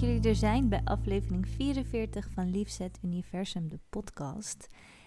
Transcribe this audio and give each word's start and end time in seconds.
jullie 0.00 0.28
er 0.28 0.36
zijn 0.36 0.68
bij 0.68 0.80
aflevering 0.84 1.48
44 1.48 2.28
van 2.30 2.50
Liefzet 2.50 2.98
Universum, 3.02 3.68
de 3.68 3.78
podcast. 3.90 4.66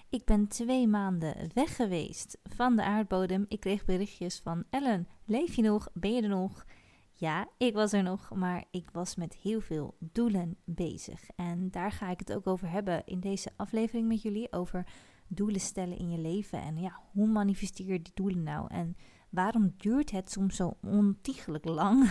Ik 0.10 0.26
ben 0.26 0.48
twee 0.48 0.88
maanden 0.88 1.50
weg 1.54 1.76
geweest 1.76 2.38
van 2.44 2.76
de 2.76 2.84
aardbodem. 2.84 3.46
Ik 3.48 3.60
kreeg 3.60 3.86
berichtjes 3.86 4.40
van 4.40 4.64
Ellen, 4.70 5.08
leef 5.26 5.56
je 5.56 5.62
nog? 5.62 5.90
Ben 5.94 6.14
je 6.14 6.22
er 6.22 6.30
nog? 6.30 6.66
Ja, 7.14 7.48
ik 7.58 7.74
was 7.74 7.94
er 7.94 8.04
nog, 8.04 8.36
maar 8.36 8.64
ik 8.72 8.90
was 8.92 9.16
met 9.16 9.36
heel 9.36 9.62
veel 9.62 9.96
doelen 10.00 10.58
bezig. 10.64 11.30
En 11.36 11.72
daar 11.72 11.92
ga 11.92 12.10
ik 12.10 12.20
het 12.20 12.34
ook 12.34 12.48
over 12.48 12.70
hebben 12.70 13.02
in 13.06 13.20
deze 13.20 13.50
aflevering 13.56 14.08
met 14.08 14.22
jullie. 14.22 14.52
Over 14.52 14.88
doelen 15.28 15.62
stellen 15.62 15.98
in 15.98 16.10
je 16.10 16.18
leven. 16.18 16.62
En 16.62 16.78
ja, 16.78 17.00
hoe 17.12 17.28
manifesteer 17.28 17.92
je 17.92 18.02
die 18.02 18.14
doelen 18.14 18.44
nou? 18.44 18.68
En 18.70 18.98
waarom 19.30 19.74
duurt 19.78 20.12
het 20.12 20.32
soms 20.32 20.56
zo 20.56 20.78
ontiegelijk 20.82 21.66
lang 21.66 22.10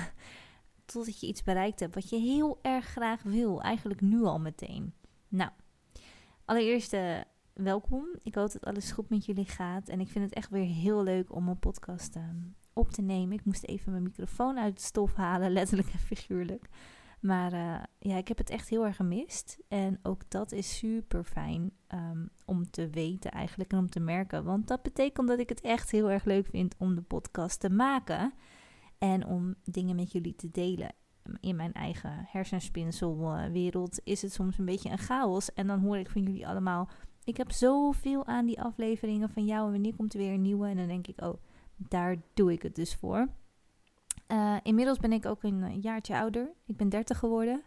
totdat 0.93 1.21
je 1.21 1.27
iets 1.27 1.43
bereikt 1.43 1.81
hebt 1.81 1.95
wat 1.95 2.09
je 2.09 2.17
heel 2.17 2.59
erg 2.63 2.85
graag 2.85 3.23
wil? 3.23 3.63
Eigenlijk 3.63 4.01
nu 4.01 4.23
al 4.23 4.39
meteen. 4.39 4.95
Nou, 5.29 5.51
allereerst 6.45 6.95
welkom. 7.53 8.07
Ik 8.23 8.35
hoop 8.35 8.53
dat 8.53 8.65
alles 8.65 8.93
goed 8.93 9.09
met 9.09 9.25
jullie 9.25 9.45
gaat. 9.45 9.89
En 9.89 10.01
ik 10.01 10.09
vind 10.09 10.25
het 10.25 10.35
echt 10.35 10.51
weer 10.51 10.67
heel 10.67 11.03
leuk 11.03 11.35
om 11.35 11.49
een 11.49 11.59
podcast 11.59 12.17
uh, 12.17 12.23
op 12.73 12.91
te 12.91 13.03
nemen. 13.03 13.39
Ik 13.39 13.45
moest 13.45 13.65
even 13.65 13.91
mijn 13.91 14.03
microfoon 14.03 14.59
uit 14.59 14.73
het 14.73 14.83
stof 14.83 15.15
halen, 15.15 15.53
letterlijk 15.59 15.93
en 15.93 15.99
figuurlijk. 15.99 16.69
Maar 17.21 17.53
uh, 17.53 17.83
ja, 17.99 18.17
ik 18.17 18.29
heb 18.29 18.39
het 18.39 18.51
echt 18.51 18.69
heel 18.69 18.87
erg 18.87 18.97
gemist. 18.97 19.59
En 19.69 19.99
ook 20.03 20.31
dat 20.31 20.53
is 20.53 20.77
super 20.79 21.25
fijn 21.25 21.73
um, 21.95 22.31
om 22.45 22.71
te 22.71 22.91
weten 22.91 23.31
eigenlijk 23.31 23.73
en 23.73 23.79
om 23.79 23.91
te 23.91 24.01
merken. 24.01 24.45
Want 24.45 24.69
dat 24.69 24.83
betekent 24.83 25.29
dat 25.29 25.39
ik 25.39 25.49
het 25.49 25.61
echt 25.61 25.91
heel 25.91 26.11
erg 26.11 26.25
leuk 26.25 26.47
vind 26.47 26.75
om 26.79 26.95
de 26.95 27.03
podcast 27.03 27.61
te 27.61 27.71
maken. 27.71 28.33
En 29.03 29.27
om 29.27 29.55
dingen 29.65 29.97
met 29.97 30.13
jullie 30.13 30.35
te 30.35 30.51
delen. 30.51 30.95
In 31.41 31.57
mijn 31.57 31.73
eigen 31.73 32.27
hersenspinselwereld 32.29 34.01
is 34.05 34.23
het 34.23 34.33
soms 34.33 34.59
een 34.59 34.65
beetje 34.65 34.91
een 34.91 34.99
chaos. 34.99 35.53
En 35.53 35.67
dan 35.67 35.81
hoor 35.81 35.97
ik 35.97 36.11
van 36.11 36.23
jullie 36.23 36.47
allemaal... 36.47 36.89
Ik 37.25 37.37
heb 37.37 37.53
zoveel 37.53 38.27
aan 38.27 38.47
die 38.47 38.61
afleveringen 38.61 39.31
van 39.31 39.45
jou 39.45 39.67
en 39.67 39.73
wanneer 39.73 39.97
komt 39.97 40.13
er 40.13 40.19
weer 40.19 40.33
een 40.33 40.43
nieuwe? 40.43 40.69
En 40.69 40.77
dan 40.77 40.87
denk 40.87 41.07
ik, 41.07 41.21
oh, 41.21 41.35
daar 41.77 42.17
doe 42.35 42.53
ik 42.53 42.63
het 42.63 42.75
dus 42.75 42.95
voor. 42.95 43.29
Uh, 44.29 44.57
inmiddels 44.63 44.99
ben 44.99 45.13
ik 45.13 45.27
ook 45.27 45.43
een 45.43 45.81
jaartje 45.81 46.19
ouder. 46.19 46.53
Ik 46.67 46.77
ben 46.77 46.89
30 46.89 47.19
geworden. 47.19 47.63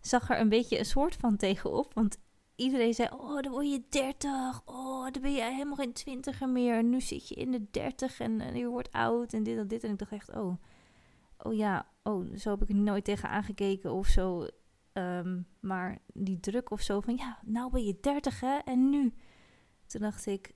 Zag 0.00 0.30
er 0.30 0.40
een 0.40 0.48
beetje 0.48 0.78
een 0.78 0.84
soort 0.84 1.16
van 1.16 1.36
tegenop. 1.36 1.94
Want 1.94 2.18
iedereen 2.58 2.94
zei: 2.94 3.08
Oh, 3.12 3.40
dan 3.40 3.52
word 3.52 3.70
je 3.70 3.82
30. 3.88 4.62
Oh, 4.64 5.10
dan 5.12 5.22
ben 5.22 5.32
je 5.32 5.42
helemaal 5.42 5.76
geen 5.76 5.92
twintiger 5.92 6.48
meer. 6.48 6.84
Nu 6.84 7.00
zit 7.00 7.28
je 7.28 7.34
in 7.34 7.50
de 7.50 7.66
30 7.70 8.20
en, 8.20 8.56
je 8.56 8.66
wordt 8.66 8.92
oud 8.92 9.32
en 9.32 9.42
dit 9.42 9.58
en 9.58 9.68
dit. 9.68 9.84
En 9.84 9.90
ik 9.90 9.98
dacht 9.98 10.12
echt: 10.12 10.34
Oh, 10.34 10.56
oh 11.38 11.54
ja, 11.54 11.88
oh, 12.02 12.36
zo 12.36 12.50
heb 12.50 12.62
ik 12.62 12.68
er 12.68 12.74
nooit 12.74 13.04
tegen 13.04 13.28
aangekeken 13.28 13.92
of 13.92 14.06
zo. 14.06 14.46
Um, 14.92 15.46
maar 15.60 15.98
die 16.12 16.40
druk 16.40 16.70
of 16.70 16.80
zo 16.80 17.00
van: 17.00 17.16
Ja, 17.16 17.38
nou 17.44 17.70
ben 17.70 17.84
je 17.84 17.98
30 18.00 18.40
hè, 18.40 18.58
en 18.64 18.90
nu. 18.90 19.14
Toen 19.86 20.00
dacht 20.00 20.26
ik: 20.26 20.54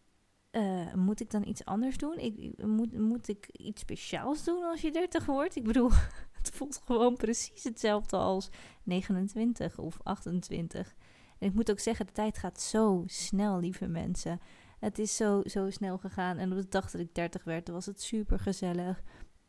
uh, 0.53 0.95
moet 0.95 1.21
ik 1.21 1.31
dan 1.31 1.47
iets 1.47 1.65
anders 1.65 1.97
doen? 1.97 2.19
Ik, 2.19 2.63
moet, 2.67 2.99
moet 2.99 3.29
ik 3.29 3.49
iets 3.53 3.81
speciaals 3.81 4.45
doen 4.45 4.63
als 4.65 4.81
je 4.81 4.91
30 4.91 5.27
wordt? 5.27 5.57
Ik 5.57 5.65
bedoel, 5.65 5.91
het 6.39 6.51
voelt 6.51 6.81
gewoon 6.85 7.17
precies 7.17 7.65
hetzelfde 7.65 8.17
als 8.17 8.49
29 8.83 9.79
of 9.79 10.01
28. 10.03 10.95
En 11.43 11.49
ik 11.49 11.55
moet 11.55 11.71
ook 11.71 11.79
zeggen, 11.79 12.07
de 12.07 12.13
tijd 12.13 12.39
gaat 12.39 12.61
zo 12.61 13.03
snel, 13.07 13.61
lieve 13.61 13.87
mensen. 13.87 14.41
Het 14.79 14.99
is 14.99 15.17
zo, 15.17 15.43
zo 15.45 15.71
snel 15.71 15.99
gegaan. 15.99 16.39
En 16.39 16.53
op 16.53 16.59
de 16.59 16.69
dag 16.69 16.91
dat 16.91 17.01
ik 17.01 17.15
30 17.15 17.45
werd, 17.45 17.69
was 17.69 17.87
het 17.87 18.03
super 18.03 18.39
gezellig. 18.39 19.03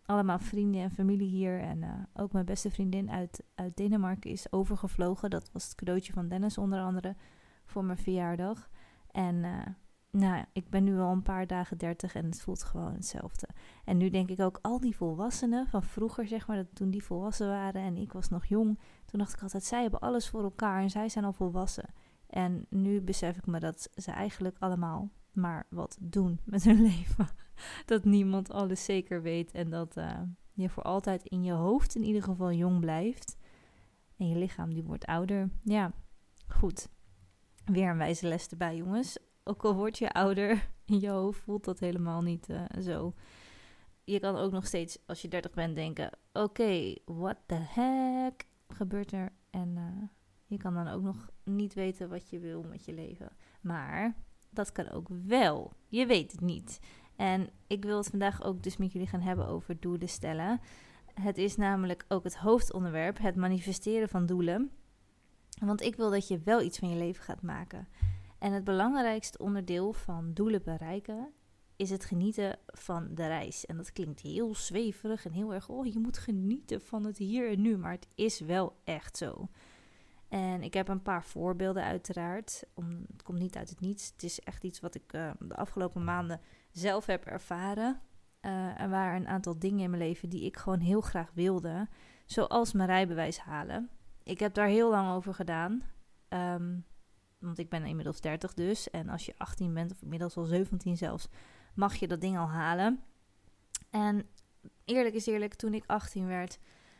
Allemaal 0.06 0.40
vrienden 0.40 0.82
en 0.82 0.92
familie 0.92 1.28
hier. 1.28 1.60
En 1.60 1.82
uh, 1.82 1.94
ook 2.14 2.32
mijn 2.32 2.46
beste 2.46 2.72
vriendin 2.72 3.12
uit, 3.12 3.44
uit 3.56 3.78
Denemarken 3.78 4.32
is 4.32 4.52
overgevlogen. 4.52 5.30
Dat 5.30 5.50
was 5.52 5.64
het 5.64 5.76
cadeautje 5.76 6.14
van 6.14 6.28
Dennis 6.28 6.58
onder 6.58 6.80
andere 6.80 7.16
voor 7.66 7.84
mijn 7.86 7.98
verjaardag. 7.98 8.70
En 9.12 9.36
uh, 9.36 9.60
nou, 10.18 10.46
ik 10.52 10.70
ben 10.70 10.84
nu 10.84 11.00
al 11.00 11.12
een 11.12 11.22
paar 11.22 11.48
dagen 11.48 11.78
dertig 11.78 12.16
en 12.16 12.26
het 12.26 12.42
voelt 12.42 12.64
gewoon 12.64 12.94
hetzelfde. 12.94 13.48
En 13.84 13.98
nu 13.98 14.10
denk 14.10 14.30
ik 14.30 14.40
ook, 14.40 14.60
al 14.62 14.80
die 14.80 14.96
volwassenen 14.96 15.68
van 15.68 15.84
vroeger, 15.84 16.28
zeg 16.28 16.48
maar, 16.48 16.56
dat 16.56 16.76
toen 16.76 16.90
die 16.90 17.04
volwassen 17.04 17.48
waren 17.48 17.82
en 17.82 17.98
ik 17.98 18.14
was 18.14 18.30
nog 18.30 18.46
jong, 18.46 18.80
toen 19.06 19.20
dacht 19.20 19.34
ik 19.34 19.42
altijd, 19.42 19.64
zij 19.64 19.82
hebben 19.82 20.00
alles 20.00 20.30
voor 20.30 20.44
elkaar 20.44 20.82
en 20.82 20.90
zij 20.90 21.10
zijn 21.10 21.26
al 21.26 21.34
volwassen. 21.34 21.94
En 22.28 22.66
nu 22.70 23.02
besef 23.02 23.38
ik 23.38 23.46
me 23.46 23.60
dat 23.60 23.90
ze 23.96 24.12
eigenlijk 24.12 24.56
allemaal 24.60 25.10
maar 25.32 25.66
wat 25.70 25.98
doen 26.02 26.40
met 26.44 26.64
hun 26.64 26.82
leven. 26.92 27.28
dat 27.86 28.06
niemand 28.06 28.52
alles 28.52 28.84
zeker 28.84 29.22
weet 29.22 29.52
en 29.52 29.70
dat 29.70 29.98
uh, 29.98 30.20
je 30.52 30.70
voor 30.70 30.84
altijd 30.84 31.24
in 31.24 31.44
je 31.44 31.54
hoofd 31.54 31.96
in 31.96 32.04
ieder 32.04 32.24
geval 32.24 32.52
jong 32.52 32.80
blijft. 32.80 33.38
En 34.18 34.28
je 34.28 34.36
lichaam 34.36 34.74
die 34.74 34.84
wordt 34.84 35.06
ouder. 35.06 35.50
Ja, 35.64 35.92
goed. 36.48 36.90
Weer 37.66 37.90
een 37.90 37.98
wijze 37.98 38.28
les 38.28 38.48
erbij, 38.48 38.76
jongens 38.76 39.18
ook 39.44 39.64
al 39.64 39.76
word 39.76 39.98
je 39.98 40.12
ouder, 40.12 40.70
in 40.86 41.00
je 41.00 41.10
hoofd 41.10 41.40
voelt 41.40 41.66
dat 41.66 41.80
helemaal 41.80 42.22
niet 42.22 42.50
uh, 42.50 42.62
zo. 42.82 43.14
Je 44.04 44.20
kan 44.20 44.36
ook 44.36 44.52
nog 44.52 44.66
steeds, 44.66 44.98
als 45.06 45.22
je 45.22 45.28
30 45.28 45.54
bent, 45.54 45.76
denken: 45.76 46.12
oké, 46.34 46.40
okay, 46.40 47.00
what 47.06 47.38
the 47.46 47.60
heck 47.60 48.46
gebeurt 48.68 49.12
er? 49.12 49.32
En 49.50 49.76
uh, 49.78 50.08
je 50.46 50.58
kan 50.58 50.74
dan 50.74 50.88
ook 50.88 51.02
nog 51.02 51.30
niet 51.44 51.74
weten 51.74 52.10
wat 52.10 52.30
je 52.30 52.40
wil 52.40 52.64
met 52.64 52.86
je 52.86 52.94
leven. 52.94 53.32
Maar 53.62 54.16
dat 54.50 54.72
kan 54.72 54.90
ook 54.90 55.08
wel. 55.26 55.72
Je 55.88 56.06
weet 56.06 56.32
het 56.32 56.42
niet. 56.42 56.80
En 57.16 57.50
ik 57.68 57.84
wil 57.84 57.98
het 57.98 58.08
vandaag 58.08 58.44
ook 58.44 58.64
dus 58.64 58.78
met 58.78 58.92
jullie 58.92 59.08
gaan 59.08 59.22
hebben 59.22 59.48
over 59.48 59.80
doelen 59.80 60.10
stellen. 60.10 60.62
Het 61.14 61.38
is 61.38 61.56
namelijk 61.56 62.06
ook 62.08 62.24
het 62.24 62.38
hoofdonderwerp, 62.38 63.18
het 63.18 63.36
manifesteren 63.36 64.10
van 64.10 64.26
doelen. 64.26 64.72
Want 65.60 65.82
ik 65.82 65.96
wil 65.96 66.10
dat 66.10 66.28
je 66.28 66.40
wel 66.40 66.62
iets 66.62 66.80
van 66.80 66.90
je 66.90 66.96
leven 66.96 67.24
gaat 67.24 67.42
maken. 67.42 67.88
En 68.44 68.54
het 68.54 68.64
belangrijkste 68.64 69.38
onderdeel 69.38 69.94
van 69.94 70.34
doelen 70.34 70.64
bereiken 70.64 71.34
is 71.76 71.90
het 71.90 72.06
genieten 72.06 72.60
van 72.66 73.16
de 73.16 73.28
reis. 73.28 73.66
En 73.66 73.78
dat 73.78 73.92
klinkt 73.92 74.20
heel 74.20 74.56
zweverig 74.56 75.26
en 75.26 75.32
heel 75.32 75.54
erg, 75.54 75.70
oh 75.70 75.86
je 75.86 76.00
moet 76.00 76.18
genieten 76.18 76.82
van 76.82 77.06
het 77.06 77.18
hier 77.18 77.52
en 77.52 77.62
nu, 77.62 77.78
maar 77.78 77.92
het 77.92 78.08
is 78.16 78.40
wel 78.40 78.76
echt 78.84 79.18
zo. 79.18 79.50
En 80.28 80.64
ik 80.64 80.74
heb 80.74 80.88
een 80.88 81.02
paar 81.02 81.24
voorbeelden 81.24 81.84
uiteraard. 81.84 82.64
Het 83.12 83.24
komt 83.24 83.40
niet 83.40 83.56
uit 83.56 83.70
het 83.70 83.80
niets. 83.80 84.12
Het 84.12 84.24
is 84.24 84.40
echt 84.40 84.64
iets 84.64 84.80
wat 84.80 84.96
ik 84.96 85.14
uh, 85.14 85.32
de 85.40 85.56
afgelopen 85.56 86.04
maanden 86.04 86.42
zelf 86.72 87.06
heb 87.06 87.26
ervaren. 87.26 88.02
Uh, 88.42 88.82
er 88.82 88.90
waren 88.90 89.22
een 89.22 89.28
aantal 89.28 89.60
dingen 89.60 89.84
in 89.84 89.90
mijn 89.90 90.02
leven 90.02 90.30
die 90.30 90.46
ik 90.46 90.58
gewoon 90.58 90.80
heel 90.80 91.02
graag 91.02 91.32
wilde. 91.34 91.88
Zoals 92.26 92.74
mijn 92.74 92.90
rijbewijs 92.90 93.38
halen. 93.38 93.90
Ik 94.24 94.40
heb 94.40 94.54
daar 94.54 94.68
heel 94.68 94.90
lang 94.90 95.12
over 95.12 95.34
gedaan. 95.34 95.82
Um, 96.30 96.86
want 97.44 97.60
ik 97.60 97.70
ben 97.70 97.86
inmiddels 97.86 98.22
30 98.22 98.54
dus. 98.54 98.90
En 98.90 99.10
als 99.10 99.26
je 99.26 99.34
18 99.38 99.74
bent, 99.74 99.92
of 99.92 100.02
inmiddels 100.02 100.38
al 100.38 100.44
17 100.44 100.98
zelfs, 100.98 101.28
mag 101.76 101.96
je 101.96 102.08
dat 102.08 102.22
ding 102.22 102.38
al 102.38 102.50
halen. 102.50 103.00
En 103.90 104.26
eerlijk 104.86 105.16
is 105.16 105.26
eerlijk, 105.26 105.54
toen 105.54 105.74
ik 105.74 105.84
18 105.88 106.28
werd, 106.28 106.60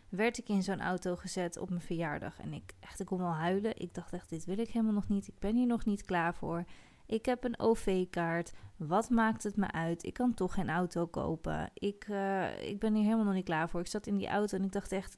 werd 0.10 0.38
ik 0.38 0.50
in 0.50 0.64
zo'n 0.64 0.82
auto 0.82 1.16
gezet 1.16 1.58
op 1.58 1.70
mijn 1.70 1.82
verjaardag. 1.82 2.40
En 2.40 2.54
ik 2.54 2.74
echt, 2.80 3.00
ik 3.00 3.06
kon 3.06 3.18
wel 3.18 3.34
huilen. 3.34 3.80
Ik 3.80 3.94
dacht 3.94 4.14
echt, 4.14 4.30
dit 4.30 4.46
wil 4.46 4.58
ik 4.58 4.70
helemaal 4.70 4.94
nog 4.94 5.08
niet. 5.08 5.28
Ik 5.28 5.40
ben 5.40 5.56
hier 5.56 5.68
nog 5.68 5.86
niet 5.86 6.06
klaar 6.06 6.36
voor. 6.36 6.64
Ik 7.06 7.26
heb 7.26 7.44
een 7.44 7.60
OV-kaart. 7.60 8.54
Wat 8.78 9.10
maakt 9.10 9.44
het 9.44 9.56
me 9.56 9.72
uit? 9.72 10.04
Ik 10.04 10.14
kan 10.14 10.34
toch 10.34 10.54
geen 10.54 10.70
auto 10.70 11.06
kopen. 11.06 11.70
Ik, 11.74 12.08
uh, 12.08 12.68
ik 12.68 12.80
ben 12.80 12.94
hier 12.94 13.04
helemaal 13.04 13.26
nog 13.26 13.34
niet 13.34 13.46
klaar 13.46 13.70
voor. 13.70 13.80
Ik 13.80 13.88
zat 13.88 14.08
in 14.08 14.18
die 14.18 14.28
auto 14.28 14.58
en 14.58 14.64
ik 14.64 14.72
dacht 14.72 14.92
echt, 14.92 15.18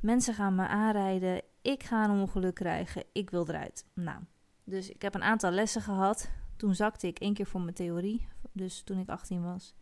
mensen 0.00 0.34
gaan 0.34 0.54
me 0.54 0.66
aanrijden. 0.66 1.42
Ik 1.62 1.82
ga 1.82 2.04
een 2.04 2.20
ongeluk 2.20 2.54
krijgen. 2.54 3.04
Ik 3.12 3.30
wil 3.30 3.48
eruit. 3.48 3.86
Nou, 3.94 4.20
dus 4.64 4.90
ik 4.90 5.02
heb 5.02 5.14
een 5.14 5.22
aantal 5.22 5.50
lessen 5.50 5.82
gehad. 5.82 6.30
Toen 6.56 6.74
zakte 6.74 7.06
ik 7.06 7.18
één 7.18 7.34
keer 7.34 7.46
voor 7.46 7.60
mijn 7.60 7.74
theorie. 7.74 8.28
Dus 8.52 8.82
toen 8.82 8.98
ik 8.98 9.08
18 9.08 9.42
was. 9.42 9.74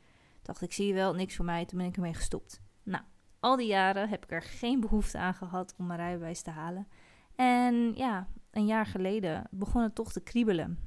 Dacht 0.42 0.62
ik, 0.62 0.72
zie 0.72 0.86
je 0.86 0.94
wel, 0.94 1.14
niks 1.14 1.36
voor 1.36 1.44
mij. 1.44 1.64
Toen 1.64 1.78
ben 1.78 1.86
ik 1.86 1.96
ermee 1.96 2.14
gestopt. 2.14 2.60
Nou, 2.82 3.04
al 3.40 3.56
die 3.56 3.66
jaren 3.66 4.08
heb 4.08 4.24
ik 4.24 4.30
er 4.30 4.42
geen 4.42 4.80
behoefte 4.80 5.18
aan 5.18 5.34
gehad 5.34 5.74
om 5.78 5.86
mijn 5.86 5.98
rijbewijs 5.98 6.42
te 6.42 6.50
halen. 6.50 6.88
En 7.34 7.94
ja, 7.94 8.28
een 8.50 8.66
jaar 8.66 8.86
geleden 8.86 9.46
begon 9.50 9.82
het 9.82 9.94
toch 9.94 10.12
te 10.12 10.20
kriebelen. 10.20 10.78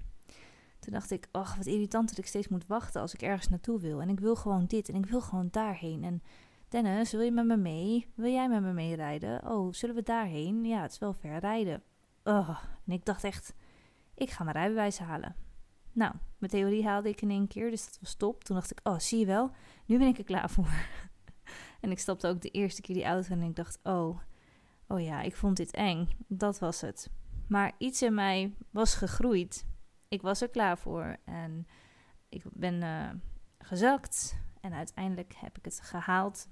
Toen 0.80 0.94
dacht 0.94 1.12
ik, 1.12 1.27
ach, 1.31 1.56
wat 1.56 1.65
irritant 1.65 2.09
dat 2.09 2.18
ik 2.18 2.25
steeds 2.25 2.47
moet 2.47 2.68
wachten 2.68 3.01
als 3.01 3.13
ik 3.13 3.21
ergens 3.21 3.47
naartoe 3.47 3.80
wil. 3.80 4.01
En 4.01 4.09
ik 4.09 4.19
wil 4.19 4.35
gewoon 4.35 4.65
dit 4.65 4.89
en 4.89 4.95
ik 4.95 5.06
wil 5.06 5.21
gewoon 5.21 5.47
daarheen. 5.51 6.03
En 6.03 6.21
Dennis, 6.69 7.12
wil 7.12 7.21
je 7.21 7.31
met 7.31 7.45
me 7.45 7.57
mee? 7.57 8.12
Wil 8.16 8.31
jij 8.31 8.50
met 8.50 8.62
me 8.62 8.74
meerijden? 8.74 9.50
Oh, 9.50 9.74
zullen 9.74 9.95
we 9.95 10.01
daarheen? 10.01 10.66
Ja, 10.66 10.81
het 10.81 10.92
is 10.92 10.98
wel 10.98 11.13
ver 11.13 11.39
rijden. 11.39 11.83
Oh, 12.24 12.60
en 12.86 12.94
ik 12.94 13.06
dacht 13.06 13.24
echt, 13.24 13.54
ik 14.16 14.30
ga 14.30 14.44
mijn 14.44 14.56
rijbewijs 14.56 15.00
halen. 15.00 15.36
Nou, 15.92 16.13
mijn 16.38 16.51
theorie 16.51 16.86
haalde 16.86 17.10
ik 17.10 17.21
in 17.21 17.30
één 17.30 17.48
keer, 17.48 17.69
dus 17.69 17.86
dat 17.86 17.98
was 18.01 18.16
top. 18.16 18.44
Toen 18.44 18.56
dacht 18.56 18.71
ik, 18.71 18.80
oh, 18.83 19.00
zie 19.00 19.19
je 19.19 19.25
wel, 19.25 19.51
nu 19.86 19.98
ben 19.98 20.07
ik 20.07 20.18
er 20.18 20.24
klaar 20.24 20.50
voor. 20.50 20.69
en 21.81 21.92
ik 21.92 22.00
stapte 22.00 22.27
ook 22.27 22.42
de 22.42 22.50
eerste 22.50 22.81
keer 22.81 22.95
die 22.95 23.06
auto 23.06 23.31
en 23.31 23.42
ik 23.42 23.56
dacht, 23.56 23.80
oh, 23.83 24.19
oh 24.88 25.01
ja, 25.01 25.21
ik 25.21 25.36
vond 25.36 25.57
dit 25.57 25.71
eng. 25.71 26.10
Dat 26.27 26.60
was 26.60 26.81
het. 26.81 27.10
Maar 27.48 27.74
iets 27.77 28.01
in 28.01 28.13
mij 28.13 28.56
was 28.71 28.95
gegroeid. 28.95 29.66
Ik 30.07 30.21
was 30.21 30.42
er 30.42 30.50
klaar 30.50 30.77
voor 30.77 31.18
en 31.25 31.68
ik 32.30 32.44
ben 32.54 32.81
uh, 32.81 33.10
gezakt. 33.57 34.38
En 34.62 34.74
uiteindelijk 34.74 35.33
heb 35.36 35.57
ik 35.57 35.66
het 35.66 35.80
gehaald. 35.83 36.48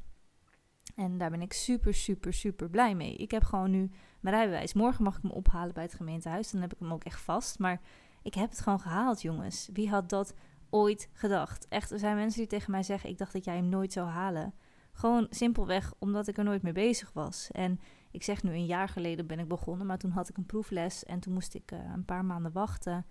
En 0.98 1.18
daar 1.18 1.30
ben 1.30 1.42
ik 1.42 1.54
super, 1.54 1.94
super, 1.94 2.34
super 2.34 2.70
blij 2.70 2.96
mee. 2.96 3.16
Ik 3.16 3.32
heb 3.32 3.44
gewoon 3.44 3.72
nu 3.72 3.90
mijn 4.20 4.36
rijbewijs. 4.36 4.74
Morgen 4.74 5.04
mag 5.04 5.16
ik 5.16 5.22
hem 5.22 5.32
ophalen 5.32 5.74
bij 5.74 5.84
het 5.84 5.94
gemeentehuis. 5.94 6.52
Dan 6.52 6.62
heb 6.62 6.74
ik 6.74 6.80
hem 6.80 6.94
ook 6.94 7.04
echt 7.04 7.22
vast. 7.22 7.60
Maar 7.60 7.82
ik 8.22 8.34
heb 8.34 8.50
het 8.50 8.62
gewoon 8.62 8.80
gehaald, 8.80 9.22
jongens. 9.22 9.70
Wie 9.74 9.90
had 9.90 10.10
dat 10.10 10.34
ooit 10.70 11.10
gedacht? 11.14 11.68
Echt, 11.68 11.92
er 11.92 12.00
zijn 12.00 12.16
mensen 12.16 12.40
die 12.40 12.50
tegen 12.50 12.72
mij 12.72 12.84
zeggen: 12.84 13.10
Ik 13.10 13.18
dacht 13.18 13.34
dat 13.34 13.46
jij 13.46 13.56
hem 13.56 13.70
nooit 13.70 13.94
zou 13.94 14.08
halen. 14.08 14.54
Gewoon 14.92 15.28
simpelweg 15.30 15.94
omdat 16.00 16.28
ik 16.28 16.38
er 16.38 16.44
nooit 16.44 16.62
mee 16.62 16.74
bezig 16.74 17.12
was. 17.14 17.52
En 17.52 17.80
ik 18.12 18.24
zeg 18.24 18.44
nu 18.44 18.52
een 18.52 18.66
jaar 18.66 18.90
geleden 18.90 19.28
ben 19.28 19.40
ik 19.40 19.48
begonnen, 19.48 19.88
maar 19.88 19.98
toen 19.98 20.12
had 20.12 20.30
ik 20.30 20.38
een 20.38 20.46
proefles 20.46 21.04
en 21.04 21.20
toen 21.20 21.34
moest 21.34 21.54
ik 21.54 21.72
uh, 21.72 21.80
een 21.94 22.06
paar 22.06 22.26
maanden 22.26 22.52
wachten 22.52 23.06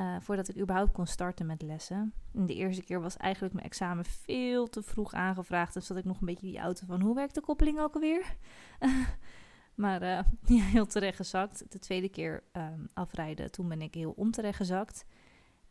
uh, 0.00 0.16
voordat 0.20 0.48
ik 0.48 0.58
überhaupt 0.58 0.92
kon 0.92 1.06
starten 1.06 1.46
met 1.46 1.62
lessen. 1.62 2.12
En 2.34 2.46
de 2.46 2.54
eerste 2.54 2.82
keer 2.82 3.00
was 3.00 3.16
eigenlijk 3.16 3.54
mijn 3.54 3.66
examen 3.66 4.04
veel 4.04 4.68
te 4.68 4.82
vroeg 4.82 5.12
aangevraagd. 5.12 5.74
Dus 5.74 5.86
zat 5.86 5.96
ik 5.96 6.04
nog 6.04 6.20
een 6.20 6.26
beetje 6.26 6.46
die 6.46 6.58
auto 6.58 6.86
van 6.86 7.00
hoe 7.00 7.14
werkt 7.14 7.34
de 7.34 7.40
koppeling 7.40 7.80
ook 7.80 7.94
alweer? 7.94 8.36
maar 9.74 10.02
uh, 10.02 10.20
ja, 10.58 10.64
heel 10.64 10.86
terecht 10.86 11.16
gezakt. 11.16 11.72
De 11.72 11.78
tweede 11.78 12.08
keer 12.08 12.42
um, 12.52 12.88
afrijden, 12.94 13.50
toen 13.50 13.68
ben 13.68 13.82
ik 13.82 13.94
heel 13.94 14.12
onterecht 14.16 14.56
gezakt. 14.56 15.04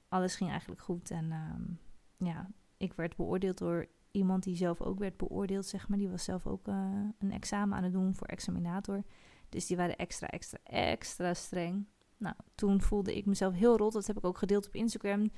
Alles 0.07 0.35
ging 0.35 0.49
eigenlijk 0.49 0.81
goed 0.81 1.11
en 1.11 1.31
um, 1.31 1.79
ja, 2.27 2.49
ik 2.77 2.93
werd 2.93 3.15
beoordeeld 3.15 3.57
door 3.57 3.87
iemand 4.11 4.43
die 4.43 4.55
zelf 4.55 4.81
ook 4.81 4.99
werd 4.99 5.17
beoordeeld, 5.17 5.65
zeg 5.65 5.87
maar. 5.87 5.97
Die 5.97 6.09
was 6.09 6.23
zelf 6.23 6.47
ook 6.47 6.67
uh, 6.67 6.75
een 7.19 7.31
examen 7.31 7.77
aan 7.77 7.83
het 7.83 7.93
doen 7.93 8.15
voor 8.15 8.27
examinator. 8.27 9.03
Dus 9.49 9.65
die 9.65 9.77
waren 9.77 9.97
extra, 9.97 10.27
extra, 10.27 10.57
extra 10.63 11.33
streng. 11.33 11.87
Nou, 12.19 12.35
toen 12.55 12.81
voelde 12.81 13.15
ik 13.15 13.25
mezelf 13.25 13.53
heel 13.53 13.77
rot. 13.77 13.93
Dat 13.93 14.07
heb 14.07 14.17
ik 14.17 14.25
ook 14.25 14.37
gedeeld 14.37 14.67
op 14.67 14.75
Instagram. 14.75 15.31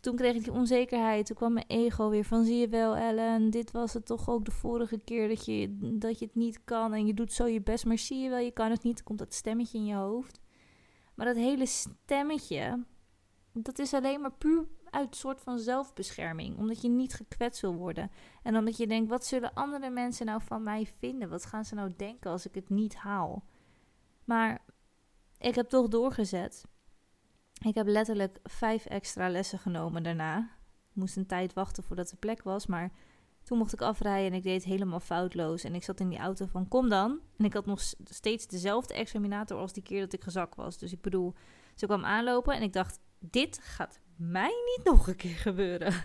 Toen 0.00 0.16
kreeg 0.16 0.34
ik 0.34 0.44
die 0.44 0.52
onzekerheid. 0.52 1.26
Toen 1.26 1.36
kwam 1.36 1.52
mijn 1.52 1.66
ego 1.68 2.08
weer 2.08 2.24
van: 2.24 2.44
zie 2.44 2.56
je 2.56 2.68
wel, 2.68 2.96
Ellen, 2.96 3.50
dit 3.50 3.70
was 3.70 3.92
het 3.92 4.06
toch 4.06 4.28
ook 4.28 4.44
de 4.44 4.50
vorige 4.50 4.98
keer 4.98 5.28
dat 5.28 5.44
je, 5.44 5.76
dat 5.98 6.18
je 6.18 6.24
het 6.24 6.34
niet 6.34 6.64
kan. 6.64 6.94
En 6.94 7.06
je 7.06 7.14
doet 7.14 7.32
zo 7.32 7.46
je 7.46 7.62
best, 7.62 7.86
maar 7.86 7.98
zie 7.98 8.18
je 8.18 8.28
wel, 8.28 8.38
je 8.38 8.50
kan 8.50 8.70
het 8.70 8.82
niet. 8.82 9.02
Komt 9.02 9.18
dat 9.18 9.34
stemmetje 9.34 9.78
in 9.78 9.84
je 9.86 9.94
hoofd. 9.94 10.40
Maar 11.14 11.26
dat 11.26 11.36
hele 11.36 11.66
stemmetje, 11.66 12.84
dat 13.52 13.78
is 13.78 13.94
alleen 13.94 14.20
maar 14.20 14.32
puur 14.32 14.66
uit 14.90 15.16
soort 15.16 15.40
van 15.40 15.58
zelfbescherming. 15.58 16.58
Omdat 16.58 16.82
je 16.82 16.88
niet 16.88 17.14
gekwetst 17.14 17.60
wil 17.60 17.74
worden. 17.74 18.10
En 18.42 18.56
omdat 18.56 18.76
je 18.76 18.86
denkt, 18.86 19.10
wat 19.10 19.24
zullen 19.24 19.54
andere 19.54 19.90
mensen 19.90 20.26
nou 20.26 20.42
van 20.42 20.62
mij 20.62 20.86
vinden? 20.98 21.28
Wat 21.28 21.46
gaan 21.46 21.64
ze 21.64 21.74
nou 21.74 21.92
denken 21.96 22.30
als 22.30 22.46
ik 22.46 22.54
het 22.54 22.68
niet 22.68 22.94
haal? 22.94 23.44
Maar 24.24 24.64
ik 25.40 25.54
heb 25.54 25.68
toch 25.68 25.88
doorgezet. 25.88 26.64
Ik 27.66 27.74
heb 27.74 27.86
letterlijk 27.86 28.38
vijf 28.42 28.84
extra 28.84 29.28
lessen 29.28 29.58
genomen 29.58 30.02
daarna. 30.02 30.38
Ik 30.90 30.96
moest 30.96 31.16
een 31.16 31.26
tijd 31.26 31.52
wachten 31.52 31.82
voordat 31.82 32.08
de 32.08 32.16
plek 32.16 32.42
was, 32.42 32.66
maar 32.66 32.92
toen 33.42 33.58
mocht 33.58 33.72
ik 33.72 33.80
afrijden 33.80 34.30
en 34.30 34.36
ik 34.36 34.42
deed 34.42 34.64
helemaal 34.64 35.00
foutloos. 35.00 35.64
En 35.64 35.74
ik 35.74 35.84
zat 35.84 36.00
in 36.00 36.08
die 36.08 36.18
auto 36.18 36.46
van 36.46 36.68
kom 36.68 36.88
dan. 36.88 37.20
En 37.36 37.44
ik 37.44 37.52
had 37.52 37.66
nog 37.66 37.80
steeds 38.04 38.46
dezelfde 38.46 38.94
examinator 38.94 39.58
als 39.58 39.72
die 39.72 39.82
keer 39.82 40.00
dat 40.00 40.12
ik 40.12 40.22
gezakt 40.22 40.56
was. 40.56 40.78
Dus 40.78 40.92
ik 40.92 41.00
bedoel, 41.00 41.34
ze 41.74 41.86
kwam 41.86 42.04
aanlopen 42.04 42.54
en 42.54 42.62
ik 42.62 42.72
dacht, 42.72 42.98
dit 43.18 43.58
gaat 43.62 44.00
mij 44.16 44.52
niet 44.76 44.84
nog 44.84 45.08
een 45.08 45.16
keer 45.16 45.36
gebeuren. 45.36 45.92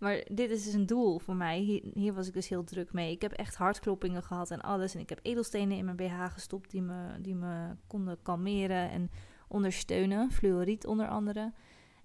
maar 0.00 0.24
dit 0.32 0.50
is 0.50 0.64
dus 0.64 0.72
een 0.72 0.86
doel 0.86 1.18
voor 1.18 1.36
mij. 1.36 1.82
Hier, 1.94 2.12
was 2.12 2.26
ik 2.28 2.34
dus 2.34 2.48
heel 2.48 2.64
druk 2.64 2.92
mee. 2.92 3.12
Ik 3.12 3.22
heb 3.22 3.32
echt 3.32 3.56
hartkloppingen 3.56 4.22
gehad 4.22 4.50
en 4.50 4.60
alles. 4.60 4.94
En 4.94 5.00
ik 5.00 5.08
heb 5.08 5.18
edelstenen 5.22 5.76
in 5.76 5.84
mijn 5.84 5.96
BH 5.96 6.32
gestopt 6.32 6.70
die 6.70 6.82
me, 6.82 7.20
die 7.20 7.34
me 7.34 7.76
konden 7.86 8.22
kalmeren 8.22 8.90
en 8.90 9.10
ondersteunen. 9.48 10.30
Fluoriet 10.30 10.86
onder 10.86 11.08
andere. 11.08 11.52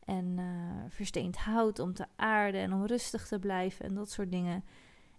En 0.05 0.37
uh, 0.37 0.45
versteend 0.89 1.37
hout 1.37 1.79
om 1.79 1.93
te 1.93 2.05
aarden 2.15 2.61
en 2.61 2.73
om 2.73 2.85
rustig 2.85 3.27
te 3.27 3.39
blijven 3.39 3.85
en 3.85 3.95
dat 3.95 4.11
soort 4.11 4.31
dingen. 4.31 4.63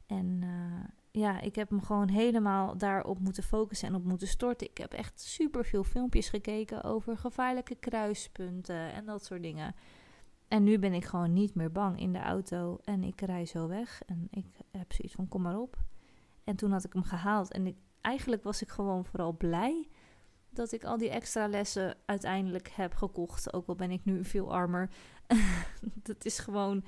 En 0.06 0.40
uh, 0.42 0.84
ja, 1.10 1.40
ik 1.40 1.54
heb 1.54 1.70
me 1.70 1.80
gewoon 1.80 2.08
helemaal 2.08 2.78
daarop 2.78 3.18
moeten 3.18 3.42
focussen 3.42 3.88
en 3.88 3.94
op 3.94 4.04
moeten 4.04 4.28
storten. 4.28 4.70
Ik 4.70 4.78
heb 4.78 4.92
echt 4.92 5.20
super 5.20 5.64
veel 5.64 5.84
filmpjes 5.84 6.28
gekeken 6.28 6.84
over 6.84 7.16
gevaarlijke 7.16 7.74
kruispunten 7.74 8.92
en 8.92 9.04
dat 9.04 9.24
soort 9.24 9.42
dingen. 9.42 9.74
En 10.48 10.62
nu 10.62 10.78
ben 10.78 10.92
ik 10.92 11.04
gewoon 11.04 11.32
niet 11.32 11.54
meer 11.54 11.72
bang 11.72 12.00
in 12.00 12.12
de 12.12 12.18
auto 12.18 12.78
en 12.84 13.02
ik 13.02 13.20
rij 13.20 13.46
zo 13.46 13.68
weg. 13.68 14.02
En 14.06 14.28
ik 14.30 14.46
heb 14.70 14.92
zoiets 14.92 15.14
van 15.14 15.28
kom 15.28 15.42
maar 15.42 15.58
op. 15.58 15.76
En 16.44 16.56
toen 16.56 16.72
had 16.72 16.84
ik 16.84 16.92
hem 16.92 17.02
gehaald. 17.02 17.52
En 17.52 17.66
ik, 17.66 17.76
eigenlijk 18.00 18.42
was 18.42 18.62
ik 18.62 18.68
gewoon 18.68 19.04
vooral 19.04 19.32
blij 19.32 19.88
dat 20.50 20.72
ik 20.72 20.84
al 20.84 20.98
die 20.98 21.10
extra 21.10 21.48
lessen 21.48 21.96
uiteindelijk 22.04 22.68
heb 22.68 22.94
gekocht. 22.94 23.52
Ook 23.52 23.66
al 23.66 23.74
ben 23.74 23.90
ik 23.90 24.04
nu 24.04 24.24
veel 24.24 24.52
armer. 24.52 24.90
dat 26.08 26.24
is 26.24 26.38
gewoon 26.38 26.84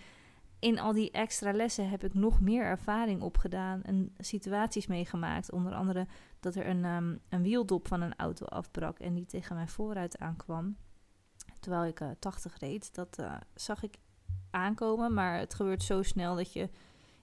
in 0.59 0.79
al 0.79 0.93
die 0.93 1.11
extra 1.11 1.53
lessen 1.53 1.89
heb 1.89 2.05
ik 2.05 2.15
nog 2.15 2.41
meer 2.41 2.65
ervaring 2.65 3.23
opgedaan 3.23 3.83
en 3.83 4.15
situaties 4.19 4.87
meegemaakt. 4.87 5.53
Onder 5.53 5.73
andere 5.73 6.07
dat 6.41 6.55
er 6.55 6.67
een, 6.67 6.85
um, 6.85 7.21
een 7.29 7.43
wieldop 7.43 7.89
van 7.89 8.01
een 8.01 8.17
auto 8.17 8.47
afbrak 8.47 8.99
en 8.99 9.15
die 9.15 9.27
tegen 9.27 9.55
mijn 9.55 9.69
vooruit 9.69 10.19
aankwam. 10.19 10.77
Terwijl 11.61 11.85
ik 11.85 12.01
uh, 12.01 12.11
80 12.19 12.59
reed. 12.59 12.95
Dat 12.95 13.17
uh, 13.21 13.35
zag 13.55 13.83
ik 13.83 13.95
aankomen, 14.51 15.15
maar 15.15 15.39
het 15.39 15.55
gebeurt 15.55 15.83
zo 15.83 16.03
snel 16.03 16.37
dat 16.37 16.53
je... 16.53 16.69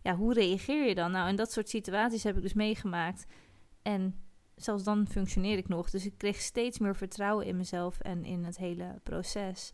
Ja, 0.02 0.16
hoe 0.16 0.34
reageer 0.34 0.88
je 0.88 0.96
dan? 0.96 1.12
Nou, 1.12 1.30
in 1.30 1.36
dat 1.36 1.52
soort 1.52 1.70
situaties 1.70 2.24
heb 2.24 2.36
ik 2.36 2.42
dus 2.42 2.54
meegemaakt. 2.54 3.26
En 3.82 4.20
zelfs 4.56 4.84
dan 4.84 5.08
functioneer 5.08 5.58
ik 5.58 5.68
nog. 5.68 5.90
Dus 5.90 6.06
ik 6.06 6.18
kreeg 6.18 6.42
steeds 6.42 6.80
meer 6.80 6.96
vertrouwen 6.96 7.46
in 7.46 7.58
mezelf 7.58 8.00
en 8.00 8.26
in 8.26 8.44
het 8.44 8.58
hele 8.58 9.00
proces. 9.04 9.72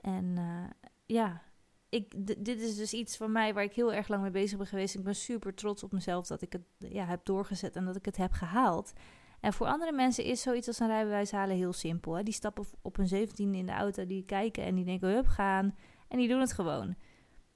En 0.00 0.24
uh, 0.24 0.70
ja, 1.06 1.42
ik, 1.88 2.12
dit 2.44 2.60
is 2.60 2.76
dus 2.76 2.92
iets 2.92 3.16
van 3.16 3.32
mij 3.32 3.54
waar 3.54 3.64
ik 3.64 3.72
heel 3.72 3.92
erg 3.92 4.08
lang 4.08 4.22
mee 4.22 4.30
bezig 4.30 4.58
ben 4.58 4.66
geweest. 4.66 4.94
Ik 4.94 5.04
ben 5.04 5.14
super 5.14 5.54
trots 5.54 5.82
op 5.82 5.92
mezelf 5.92 6.26
dat 6.26 6.42
ik 6.42 6.52
het 6.52 6.62
ja, 6.78 7.04
heb 7.04 7.24
doorgezet 7.24 7.76
en 7.76 7.84
dat 7.84 7.96
ik 7.96 8.04
het 8.04 8.16
heb 8.16 8.32
gehaald. 8.32 8.92
En 9.40 9.52
voor 9.52 9.66
andere 9.66 9.92
mensen 9.92 10.24
is 10.24 10.42
zoiets 10.42 10.66
als 10.66 10.78
een 10.78 10.86
rijbewijs 10.86 11.30
halen 11.30 11.56
heel 11.56 11.72
simpel. 11.72 12.16
Hè? 12.16 12.22
Die 12.22 12.34
stappen 12.34 12.66
op 12.82 12.98
een 12.98 13.08
17 13.08 13.54
in 13.54 13.66
de 13.66 13.72
auto, 13.72 14.06
die 14.06 14.24
kijken 14.24 14.64
en 14.64 14.74
die 14.74 14.84
denken, 14.84 15.08
hup, 15.08 15.26
gaan. 15.26 15.76
En 16.08 16.18
die 16.18 16.28
doen 16.28 16.40
het 16.40 16.52
gewoon. 16.52 16.94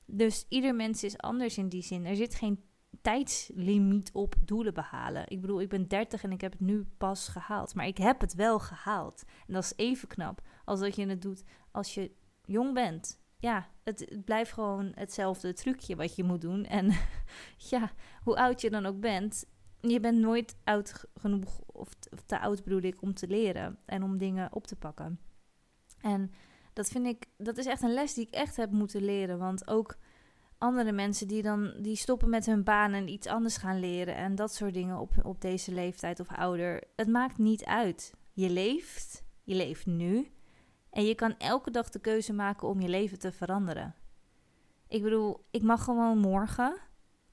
Dus 0.06 0.46
ieder 0.48 0.74
mens 0.74 1.04
is 1.04 1.18
anders 1.18 1.58
in 1.58 1.68
die 1.68 1.82
zin. 1.82 2.06
Er 2.06 2.16
zit 2.16 2.34
geen 2.34 2.62
tijdslimiet 3.02 4.10
op 4.12 4.34
doelen 4.44 4.74
behalen. 4.74 5.24
Ik 5.28 5.40
bedoel, 5.40 5.60
ik 5.60 5.68
ben 5.68 5.88
30 5.88 6.22
en 6.22 6.32
ik 6.32 6.40
heb 6.40 6.52
het 6.52 6.60
nu 6.60 6.86
pas 6.98 7.28
gehaald. 7.28 7.74
Maar 7.74 7.86
ik 7.86 7.98
heb 7.98 8.20
het 8.20 8.34
wel 8.34 8.58
gehaald. 8.58 9.22
En 9.46 9.54
dat 9.54 9.62
is 9.62 9.72
even 9.76 10.08
knap 10.08 10.40
als 10.64 10.80
dat 10.80 10.96
je 10.96 11.06
het 11.06 11.22
doet 11.22 11.42
als 11.70 11.94
je 11.94 12.10
jong 12.44 12.74
bent 12.74 13.22
ja, 13.44 13.68
het, 13.82 14.00
het, 14.00 14.24
blijft 14.24 14.52
gewoon 14.52 14.92
hetzelfde 14.94 15.52
trucje 15.52 15.96
wat 15.96 16.16
je 16.16 16.24
moet 16.24 16.40
doen. 16.40 16.64
En 16.64 16.92
ja, 17.70 17.90
hoe 18.22 18.36
oud 18.36 18.60
je 18.60 18.70
dan 18.70 18.86
ook 18.86 19.00
bent, 19.00 19.44
je 19.90 20.00
bent 20.00 20.18
nooit 20.18 20.56
oud 20.64 21.04
genoeg, 21.14 21.60
of, 21.66 21.94
te 22.26 22.40
oud 22.40 22.64
bedoel 22.64 22.82
ik, 22.82 23.02
om 23.02 23.14
te 23.14 23.26
leren 23.26 23.78
en 23.84 24.02
om 24.02 24.18
dingen 24.18 24.52
op 24.52 24.66
te 24.66 24.76
pakken. 24.76 25.20
En 26.00 26.32
dat 26.72 26.88
vind 26.88 27.06
ik, 27.06 27.26
dat 27.36 27.58
is 27.58 27.66
echt 27.66 27.82
een 27.82 27.94
les 27.94 28.14
die 28.14 28.26
ik 28.26 28.34
echt 28.34 28.56
heb 28.56 28.70
moeten 28.70 29.04
leren. 29.04 29.38
Want 29.38 29.68
ook 29.68 29.96
andere 30.58 30.92
mensen 30.92 31.28
die 31.28 31.42
dan 31.42 31.74
die 31.78 31.96
stoppen 31.96 32.30
met 32.30 32.46
hun 32.46 32.64
baan 32.64 32.92
en 32.92 33.08
iets 33.08 33.26
anders 33.26 33.56
gaan 33.56 33.80
leren 33.80 34.16
en 34.16 34.34
dat 34.34 34.54
soort 34.54 34.74
dingen 34.74 34.98
op, 34.98 35.10
op 35.22 35.40
deze 35.40 35.72
leeftijd 35.72 36.20
of 36.20 36.28
ouder. 36.28 36.82
Het 36.96 37.08
maakt 37.08 37.38
niet 37.38 37.64
uit. 37.64 38.14
Je 38.32 38.50
leeft, 38.50 39.24
je 39.42 39.54
leeft 39.54 39.86
nu. 39.86 40.32
En 40.90 41.04
je 41.04 41.14
kan 41.14 41.34
elke 41.38 41.70
dag 41.70 41.90
de 41.90 41.98
keuze 41.98 42.32
maken 42.32 42.68
om 42.68 42.80
je 42.80 42.88
leven 42.88 43.18
te 43.18 43.32
veranderen. 43.32 43.94
Ik 44.88 45.02
bedoel, 45.02 45.40
ik 45.50 45.62
mag 45.62 45.84
gewoon 45.84 46.18
morgen 46.18 46.76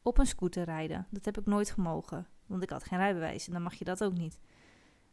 op 0.01 0.17
een 0.17 0.25
scooter 0.25 0.63
rijden. 0.63 1.07
Dat 1.09 1.25
heb 1.25 1.37
ik 1.37 1.45
nooit 1.45 1.69
gemogen, 1.69 2.27
want 2.51 2.63
ik 2.63 2.69
had 2.69 2.83
geen 2.83 2.99
rijbewijs 2.99 3.47
en 3.47 3.53
dan 3.53 3.61
mag 3.61 3.73
je 3.73 3.85
dat 3.85 4.03
ook 4.03 4.17
niet. 4.17 4.39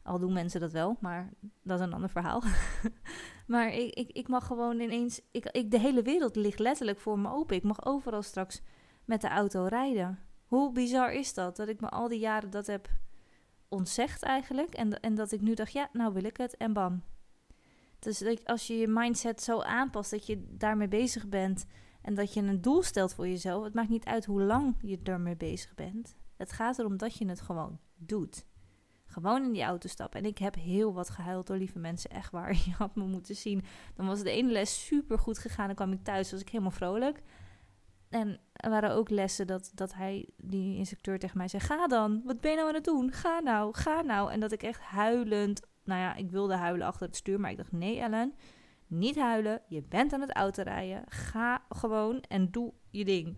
Al 0.03 0.19
doen 0.19 0.33
mensen 0.33 0.61
dat 0.61 0.73
wel, 0.73 0.97
maar 1.01 1.33
dat 1.63 1.79
is 1.79 1.87
een 1.87 1.93
ander 1.93 2.11
verhaal. 2.11 2.43
maar 3.47 3.73
ik, 3.73 3.95
ik, 3.95 4.11
ik 4.11 4.29
mag 4.29 4.47
gewoon 4.47 4.81
ineens. 4.81 5.21
Ik, 5.31 5.45
ik, 5.45 5.71
de 5.71 5.79
hele 5.79 6.03
wereld 6.03 6.37
ligt 6.37 6.59
letterlijk 6.59 6.99
voor 6.99 7.19
me 7.19 7.31
open. 7.31 7.57
Ik 7.57 7.63
mag 7.63 7.85
overal 7.85 8.23
straks 8.23 8.63
met 9.05 9.21
de 9.21 9.29
auto 9.29 9.65
rijden. 9.65 10.19
Hoe 10.47 10.73
bizar 10.73 11.13
is 11.13 11.35
dat? 11.35 11.57
Dat 11.57 11.69
ik 11.69 11.81
me 11.81 11.89
al 11.89 12.09
die 12.09 12.19
jaren 12.19 12.51
dat 12.51 12.67
heb 12.67 12.89
ontzegd 13.69 14.23
eigenlijk. 14.23 14.75
En, 14.75 15.01
en 15.01 15.15
dat 15.15 15.33
ik 15.33 15.41
nu 15.41 15.55
dacht, 15.55 15.73
ja, 15.73 15.89
nou 15.93 16.13
wil 16.13 16.25
ik 16.25 16.37
het. 16.37 16.57
En 16.57 16.73
bam, 16.73 17.03
dus 17.99 18.45
als 18.45 18.67
je 18.67 18.77
je 18.77 18.89
mindset 18.89 19.43
zo 19.43 19.61
aanpast 19.61 20.11
dat 20.11 20.27
je 20.27 20.45
daarmee 20.51 20.89
bezig 20.89 21.29
bent 21.29 21.67
en 22.03 22.15
dat 22.15 22.35
je 22.35 22.41
een 22.41 22.61
doel 22.61 22.83
stelt 22.83 23.15
voor 23.15 23.29
jezelf, 23.29 23.65
het 23.65 23.75
maakt 23.75 23.89
niet 23.89 24.05
uit 24.05 24.25
hoe 24.25 24.43
lang 24.43 24.77
je 24.83 24.99
ermee 25.03 25.37
bezig 25.37 25.75
bent. 25.75 26.17
Het 26.39 26.53
gaat 26.53 26.79
erom 26.79 26.97
dat 26.97 27.17
je 27.17 27.29
het 27.29 27.41
gewoon 27.41 27.79
doet. 27.97 28.47
Gewoon 29.07 29.45
in 29.45 29.53
die 29.53 29.63
auto 29.63 29.89
stappen. 29.89 30.21
En 30.21 30.27
ik 30.27 30.39
heb 30.39 30.55
heel 30.55 30.95
wat 30.95 31.11
gehuild 31.11 31.47
door 31.47 31.57
lieve 31.57 31.79
mensen, 31.79 32.11
echt 32.11 32.31
waar. 32.31 32.53
Je 32.67 32.73
had 32.73 32.95
me 32.95 33.05
moeten 33.05 33.37
zien. 33.37 33.65
Dan 33.95 34.07
was 34.07 34.23
de 34.23 34.31
ene 34.31 34.53
les 34.53 34.87
super 34.87 35.19
goed 35.19 35.39
gegaan. 35.39 35.67
Dan 35.67 35.77
kwam 35.77 35.93
ik 35.93 36.05
thuis, 36.05 36.31
was 36.31 36.41
ik 36.41 36.49
helemaal 36.49 36.71
vrolijk. 36.71 37.23
En 38.09 38.41
er 38.53 38.71
waren 38.71 38.91
ook 38.91 39.11
lessen 39.11 39.47
dat, 39.47 39.71
dat 39.75 39.95
hij, 39.95 40.29
die 40.37 40.77
instructeur 40.77 41.19
tegen 41.19 41.39
mij 41.39 41.49
zei: 41.49 41.63
Ga 41.63 41.87
dan, 41.87 42.23
wat 42.25 42.41
ben 42.41 42.51
je 42.51 42.57
nou 42.57 42.69
aan 42.69 42.75
het 42.75 42.85
doen? 42.85 43.13
Ga 43.13 43.41
nou, 43.41 43.75
ga 43.75 44.03
nou. 44.03 44.33
En 44.33 44.41
dat 44.41 44.53
ik 44.53 44.63
echt 44.63 44.81
huilend 44.81 45.61
nou 45.89 46.01
ja, 46.01 46.15
ik 46.15 46.31
wilde 46.31 46.55
huilen 46.55 46.87
achter 46.87 47.07
het 47.07 47.17
stuur, 47.17 47.41
maar 47.41 47.51
ik 47.51 47.57
dacht, 47.57 47.73
nee 47.73 48.01
Ellen, 48.01 48.35
niet 48.87 49.17
huilen. 49.17 49.63
Je 49.69 49.83
bent 49.83 50.13
aan 50.13 50.21
het 50.21 50.33
autorijden. 50.33 51.05
Ga 51.09 51.63
gewoon 51.69 52.21
en 52.21 52.51
doe 52.51 52.73
je 52.91 53.05
ding. 53.05 53.37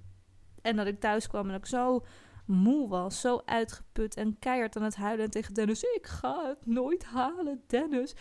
En 0.62 0.76
dat 0.76 0.86
ik 0.86 1.00
thuis 1.00 1.26
kwam 1.26 1.48
en 1.48 1.54
ik 1.54 1.66
zo 1.66 2.04
moe 2.50 2.88
was, 2.88 3.20
zo 3.20 3.42
uitgeput 3.44 4.16
en 4.16 4.38
keihard 4.38 4.76
aan 4.76 4.82
het 4.82 4.96
huilen 4.96 5.30
tegen 5.30 5.54
Dennis. 5.54 5.82
Ik 5.82 6.06
ga 6.06 6.48
het 6.48 6.66
nooit 6.66 7.04
halen, 7.04 7.62
Dennis. 7.66 8.14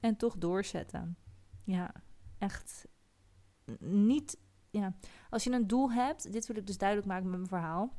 En 0.00 0.16
toch 0.16 0.36
doorzetten. 0.38 1.16
Ja, 1.64 1.94
echt 2.38 2.86
niet. 3.80 4.38
Ja. 4.70 4.96
Als 5.30 5.44
je 5.44 5.50
een 5.50 5.66
doel 5.66 5.92
hebt, 5.92 6.32
dit 6.32 6.46
wil 6.46 6.56
ik 6.56 6.66
dus 6.66 6.78
duidelijk 6.78 7.08
maken 7.08 7.30
met 7.30 7.36
mijn 7.36 7.48
verhaal. 7.48 7.92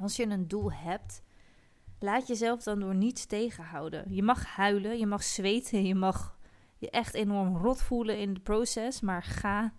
Als 0.00 0.16
je 0.16 0.26
een 0.26 0.48
doel 0.48 0.72
hebt, 0.72 1.22
laat 1.98 2.26
jezelf 2.26 2.62
dan 2.62 2.80
door 2.80 2.94
niets 2.94 3.26
tegenhouden. 3.26 4.14
Je 4.14 4.22
mag 4.22 4.46
huilen, 4.46 4.98
je 4.98 5.06
mag 5.06 5.22
zweten, 5.22 5.84
je 5.84 5.94
mag 5.94 6.38
je 6.78 6.90
echt 6.90 7.14
enorm 7.14 7.56
rot 7.56 7.82
voelen 7.82 8.18
in 8.18 8.34
de 8.34 8.40
proces, 8.40 9.00
maar 9.00 9.22
ga 9.22 9.72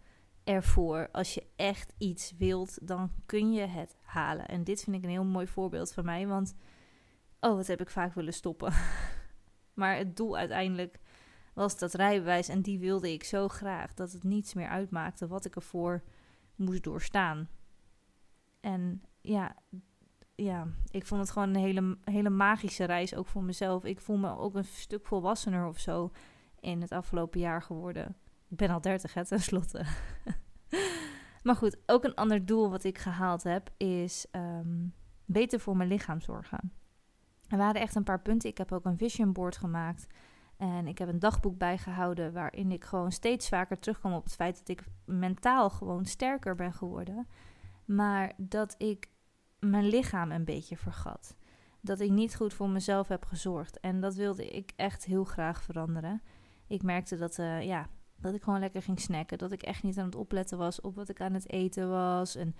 ervoor. 0.48 1.10
Als 1.12 1.34
je 1.34 1.48
echt 1.56 1.94
iets 1.98 2.34
wilt, 2.38 2.88
dan 2.88 3.12
kun 3.26 3.54
je 3.54 3.66
het 3.66 3.96
halen. 4.02 4.48
En 4.48 4.64
dit 4.64 4.84
vind 4.84 4.96
ik 4.96 5.04
een 5.04 5.10
heel 5.10 5.26
mooi 5.26 5.48
voorbeeld 5.48 5.94
van 5.94 6.06
mij, 6.06 6.28
want 6.28 6.56
oh, 7.40 7.56
wat 7.56 7.68
heb 7.68 7.82
ik 7.82 7.90
vaak 7.90 8.14
willen 8.14 8.34
stoppen. 8.34 8.74
maar 9.80 9.98
het 9.98 10.16
doel 10.16 10.38
uiteindelijk 10.38 11.00
was 11.54 11.78
dat 11.78 11.94
rijbewijs 11.94 12.48
en 12.48 12.62
die 12.62 12.80
wilde 12.80 13.12
ik 13.12 13.24
zo 13.24 13.48
graag 13.48 13.94
dat 13.94 14.12
het 14.12 14.24
niets 14.24 14.54
meer 14.54 14.68
uitmaakte 14.68 15.28
wat 15.28 15.46
ik 15.46 15.56
ervoor 15.56 16.04
moest 16.56 16.84
doorstaan. 16.84 17.50
En 18.60 19.04
ja, 19.22 19.56
ja, 20.36 20.68
ik 20.92 21.06
vond 21.06 21.22
het 21.22 21.32
gewoon 21.32 21.48
een 21.48 21.62
hele, 21.62 21.98
hele 22.04 22.30
magische 22.30 22.84
reis, 22.84 23.16
ook 23.16 23.28
voor 23.28 23.44
mezelf. 23.44 23.86
Ik 23.86 24.00
voel 24.00 24.18
me 24.18 24.38
ook 24.38 24.56
een 24.56 24.66
stuk 24.66 25.06
volwassener 25.06 25.68
of 25.68 25.80
zo 25.80 26.12
in 26.60 26.82
het 26.82 26.92
afgelopen 26.92 27.40
jaar 27.40 27.62
geworden. 27.62 28.16
Ik 28.50 28.58
ben 28.58 28.70
al 28.70 28.82
dertig, 28.82 29.14
hè, 29.14 29.26
tenslotte. 29.26 29.86
maar 31.44 31.56
goed, 31.56 31.78
ook 31.86 32.04
een 32.04 32.16
ander 32.16 32.46
doel 32.46 32.70
wat 32.70 32.84
ik 32.84 32.98
gehaald 32.98 33.44
heb 33.44 33.70
is 33.78 34.26
ehm, 34.32 34.88
beter 35.26 35.60
voor 35.60 35.78
mijn 35.78 35.90
lichaam 35.90 36.22
zorgen. 36.22 36.72
Er 37.48 37.58
waren 37.58 37.82
echt 37.82 37.96
een 37.96 38.04
paar 38.04 38.22
punten. 38.22 38.50
Ik 38.50 38.58
heb 38.58 38.72
ook 38.72 38.86
een 38.86 38.98
vision 38.98 39.34
board 39.34 39.58
gemaakt. 39.58 40.08
En 40.58 40.88
ik 40.88 40.98
heb 40.98 41.08
een 41.08 41.20
dagboek 41.20 41.58
bijgehouden 41.58 42.34
waarin 42.34 42.72
ik 42.72 42.84
gewoon 42.84 43.12
steeds 43.12 43.50
vaker 43.50 43.80
terugkom 43.80 44.14
op 44.14 44.24
het 44.24 44.36
feit 44.36 44.58
dat 44.58 44.70
ik 44.70 44.84
mentaal 45.06 45.70
gewoon 45.70 46.06
sterker 46.06 46.56
ben 46.56 46.74
geworden. 46.74 47.28
Maar 47.86 48.34
dat 48.38 48.76
ik 48.78 49.10
mijn 49.60 49.88
lichaam 49.88 50.32
een 50.32 50.46
beetje 50.46 50.78
vergat. 50.78 51.36
Dat 51.82 52.00
ik 52.00 52.12
niet 52.12 52.36
goed 52.36 52.54
voor 52.54 52.70
mezelf 52.70 53.08
heb 53.08 53.26
gezorgd. 53.26 53.80
En 53.80 54.00
dat 54.00 54.16
wilde 54.16 54.48
ik 54.48 54.74
echt 54.76 55.06
heel 55.06 55.24
graag 55.24 55.64
veranderen. 55.64 56.22
Ik 56.68 56.84
merkte 56.84 57.18
dat, 57.18 57.38
uh, 57.38 57.64
ja, 57.64 57.88
dat 58.22 58.34
ik 58.34 58.44
gewoon 58.44 58.60
lekker 58.60 58.82
ging 58.82 59.00
snacken. 59.00 59.38
Dat 59.38 59.52
ik 59.52 59.62
echt 59.62 59.84
niet 59.84 59.98
aan 59.98 60.06
het 60.06 60.16
opletten 60.16 60.58
was 60.58 60.82
op 60.82 60.96
wat 60.96 61.10
ik 61.10 61.22
aan 61.22 61.34
het 61.34 61.52
eten 61.52 61.90
was. 61.90 62.36
En 62.36 62.56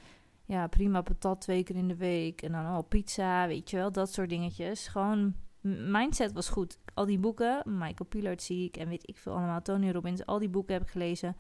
ja, 0.46 0.68
prima 0.68 1.02
patat 1.02 1.42
twee 1.42 1.64
keer 1.64 1.76
in 1.76 1.88
de 1.88 1.96
week. 1.96 2.42
En 2.42 2.52
dan 2.52 2.66
al 2.66 2.80
oh, 2.80 2.88
pizza, 2.88 3.48
weet 3.48 3.70
je 3.70 3.78
wel, 3.78 3.92
dat 3.92 4.14
soort 4.14 4.30
dingetjes. 4.30 4.88
Gewoon, 4.88 5.36
mindset 5.62 6.32
was 6.34 6.50
goed. 6.50 6.80
Al 6.94 7.06
die 7.06 7.20
boeken, 7.20 7.62
Michael 7.66 8.10
Pillard 8.10 8.42
zie 8.42 8.66
ik 8.66 8.78
en 8.78 8.88
weet 8.88 9.10
ik 9.10 9.18
veel 9.18 9.34
allemaal, 9.34 9.62
Tony 9.62 9.92
Robbins, 9.92 10.26
al 10.26 10.40
die 10.40 10.50
boeken 10.50 10.74
heb 10.74 10.84
ik 10.84 10.90
gelezen. 10.90 11.36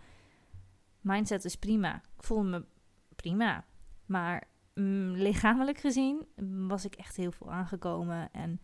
Mindset 1.01 1.45
is 1.45 1.55
prima. 1.55 1.95
Ik 1.95 2.23
voel 2.23 2.43
me 2.43 2.65
prima. 3.15 3.65
Maar 4.05 4.47
mm, 4.73 5.11
lichamelijk 5.11 5.77
gezien 5.77 6.25
was 6.67 6.85
ik 6.85 6.95
echt 6.95 7.15
heel 7.15 7.31
veel 7.31 7.51
aangekomen. 7.51 8.31
En 8.31 8.61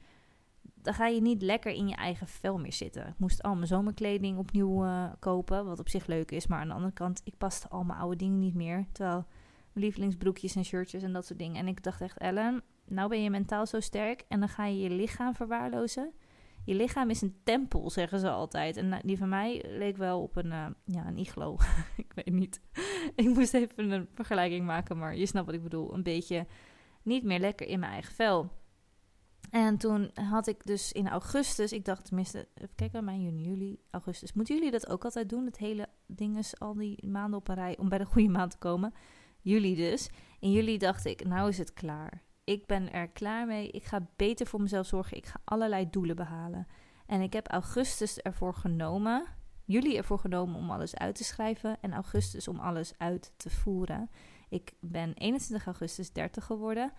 dan 0.83 0.93
ga 0.93 1.07
je 1.07 1.21
niet 1.21 1.41
lekker 1.41 1.71
in 1.71 1.87
je 1.87 1.95
eigen 1.95 2.27
vel 2.27 2.59
meer 2.59 2.73
zitten. 2.73 3.07
Ik 3.07 3.17
moest 3.17 3.43
al 3.43 3.55
mijn 3.55 3.67
zomerkleding 3.67 4.37
opnieuw 4.37 4.85
uh, 4.85 5.11
kopen, 5.19 5.65
wat 5.65 5.79
op 5.79 5.89
zich 5.89 6.05
leuk 6.05 6.31
is. 6.31 6.47
Maar 6.47 6.59
aan 6.59 6.67
de 6.67 6.73
andere 6.73 6.93
kant, 6.93 7.21
ik 7.23 7.37
paste 7.37 7.67
al 7.67 7.83
mijn 7.83 7.99
oude 7.99 8.15
dingen 8.15 8.39
niet 8.39 8.55
meer. 8.55 8.85
Terwijl 8.91 9.25
mijn 9.73 9.85
lievelingsbroekjes 9.85 10.55
en 10.55 10.65
shirtjes 10.65 11.03
en 11.03 11.13
dat 11.13 11.25
soort 11.25 11.39
dingen. 11.39 11.55
En 11.55 11.67
ik 11.67 11.83
dacht 11.83 12.01
echt, 12.01 12.17
Ellen, 12.17 12.63
nou 12.85 13.09
ben 13.09 13.23
je 13.23 13.29
mentaal 13.29 13.65
zo 13.65 13.79
sterk 13.79 14.25
en 14.27 14.39
dan 14.39 14.49
ga 14.49 14.65
je 14.65 14.79
je 14.79 14.89
lichaam 14.89 15.35
verwaarlozen. 15.35 16.13
Je 16.65 16.75
lichaam 16.75 17.09
is 17.09 17.21
een 17.21 17.39
tempel, 17.43 17.89
zeggen 17.89 18.19
ze 18.19 18.29
altijd. 18.29 18.77
En 18.77 18.99
die 19.03 19.17
van 19.17 19.29
mij 19.29 19.63
leek 19.67 19.97
wel 19.97 20.21
op 20.21 20.35
een, 20.35 20.51
uh, 20.51 20.65
ja, 20.85 21.07
een 21.07 21.17
iglo. 21.17 21.57
ik 21.97 22.13
weet 22.15 22.33
niet. 22.33 22.61
ik 23.15 23.27
moest 23.27 23.53
even 23.53 23.91
een 23.91 24.07
vergelijking 24.13 24.65
maken, 24.65 24.97
maar 24.97 25.15
je 25.15 25.25
snapt 25.25 25.45
wat 25.45 25.55
ik 25.55 25.63
bedoel. 25.63 25.93
Een 25.93 26.03
beetje 26.03 26.45
niet 27.01 27.23
meer 27.23 27.39
lekker 27.39 27.67
in 27.67 27.79
mijn 27.79 27.91
eigen 27.91 28.13
vel. 28.13 28.51
En 29.49 29.77
toen 29.77 30.11
had 30.13 30.47
ik 30.47 30.65
dus 30.65 30.91
in 30.91 31.07
augustus, 31.07 31.71
ik 31.71 31.85
dacht 31.85 32.05
tenminste, 32.05 32.47
even 32.55 32.75
kijken, 32.75 33.03
mei, 33.03 33.21
juni, 33.21 33.43
juli, 33.43 33.79
augustus. 33.91 34.33
Moeten 34.33 34.55
jullie 34.55 34.71
dat 34.71 34.89
ook 34.89 35.03
altijd 35.03 35.29
doen? 35.29 35.45
Het 35.45 35.57
hele 35.57 35.87
ding 36.05 36.37
is 36.37 36.59
al 36.59 36.73
die 36.73 37.07
maanden 37.07 37.39
op 37.39 37.47
een 37.47 37.55
rij 37.55 37.77
om 37.77 37.89
bij 37.89 37.97
de 37.97 38.05
goede 38.05 38.29
maand 38.29 38.51
te 38.51 38.57
komen. 38.57 38.93
Juli 39.41 39.75
dus. 39.75 40.09
In 40.39 40.51
juli 40.51 40.77
dacht 40.77 41.05
ik, 41.05 41.25
nou 41.25 41.49
is 41.49 41.57
het 41.57 41.73
klaar. 41.73 42.21
Ik 42.43 42.65
ben 42.65 42.91
er 42.91 43.07
klaar 43.07 43.47
mee. 43.47 43.69
Ik 43.69 43.83
ga 43.83 44.07
beter 44.15 44.47
voor 44.47 44.61
mezelf 44.61 44.87
zorgen. 44.87 45.17
Ik 45.17 45.25
ga 45.25 45.41
allerlei 45.43 45.89
doelen 45.89 46.15
behalen. 46.15 46.67
En 47.05 47.21
ik 47.21 47.33
heb 47.33 47.47
augustus 47.47 48.17
ervoor 48.17 48.53
genomen, 48.53 49.25
juli 49.65 49.97
ervoor 49.97 50.19
genomen 50.19 50.55
om 50.55 50.71
alles 50.71 50.95
uit 50.95 51.15
te 51.15 51.23
schrijven 51.23 51.77
en 51.81 51.93
augustus 51.93 52.47
om 52.47 52.59
alles 52.59 52.93
uit 52.97 53.33
te 53.37 53.49
voeren. 53.49 54.09
Ik 54.49 54.71
ben 54.79 55.13
21 55.13 55.65
augustus 55.65 56.11
30 56.11 56.45
geworden. 56.45 56.91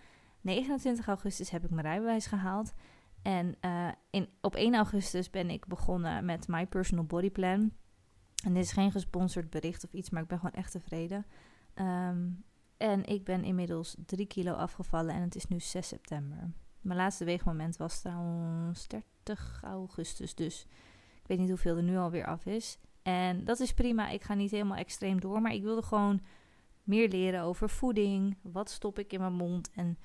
29 0.45 1.07
augustus 1.07 1.49
heb 1.49 1.63
ik 1.63 1.69
mijn 1.69 1.85
rijbewijs 1.85 2.25
gehaald. 2.25 2.73
En 3.21 3.55
uh, 3.61 3.87
in, 4.09 4.29
op 4.41 4.55
1 4.55 4.75
augustus 4.75 5.29
ben 5.29 5.49
ik 5.49 5.65
begonnen 5.65 6.25
met 6.25 6.47
My 6.47 6.67
Personal 6.67 7.05
Body 7.05 7.31
Plan. 7.31 7.71
En 8.43 8.53
dit 8.53 8.63
is 8.63 8.71
geen 8.71 8.91
gesponsord 8.91 9.49
bericht 9.49 9.83
of 9.83 9.93
iets, 9.93 10.09
maar 10.09 10.21
ik 10.21 10.27
ben 10.27 10.37
gewoon 10.37 10.53
echt 10.53 10.71
tevreden. 10.71 11.25
Um, 11.75 12.43
en 12.77 13.05
ik 13.05 13.23
ben 13.23 13.43
inmiddels 13.43 13.95
3 14.05 14.25
kilo 14.25 14.53
afgevallen 14.53 15.15
en 15.15 15.21
het 15.21 15.35
is 15.35 15.47
nu 15.47 15.59
6 15.59 15.87
september. 15.87 16.51
Mijn 16.81 16.99
laatste 16.99 17.25
weegmoment 17.25 17.77
was 17.77 18.01
trouwens 18.01 18.87
30 18.87 19.59
augustus, 19.63 20.35
dus 20.35 20.67
ik 21.21 21.27
weet 21.27 21.39
niet 21.39 21.49
hoeveel 21.49 21.77
er 21.77 21.83
nu 21.83 21.97
alweer 21.97 22.25
af 22.25 22.45
is. 22.45 22.79
En 23.01 23.43
dat 23.43 23.59
is 23.59 23.73
prima, 23.73 24.09
ik 24.09 24.23
ga 24.23 24.33
niet 24.33 24.51
helemaal 24.51 24.77
extreem 24.77 25.19
door, 25.19 25.41
maar 25.41 25.53
ik 25.53 25.63
wilde 25.63 25.83
gewoon 25.83 26.21
meer 26.83 27.09
leren 27.09 27.41
over 27.41 27.69
voeding. 27.69 28.37
Wat 28.41 28.69
stop 28.69 28.99
ik 28.99 29.13
in 29.13 29.19
mijn 29.19 29.33
mond 29.33 29.71
en 29.71 29.97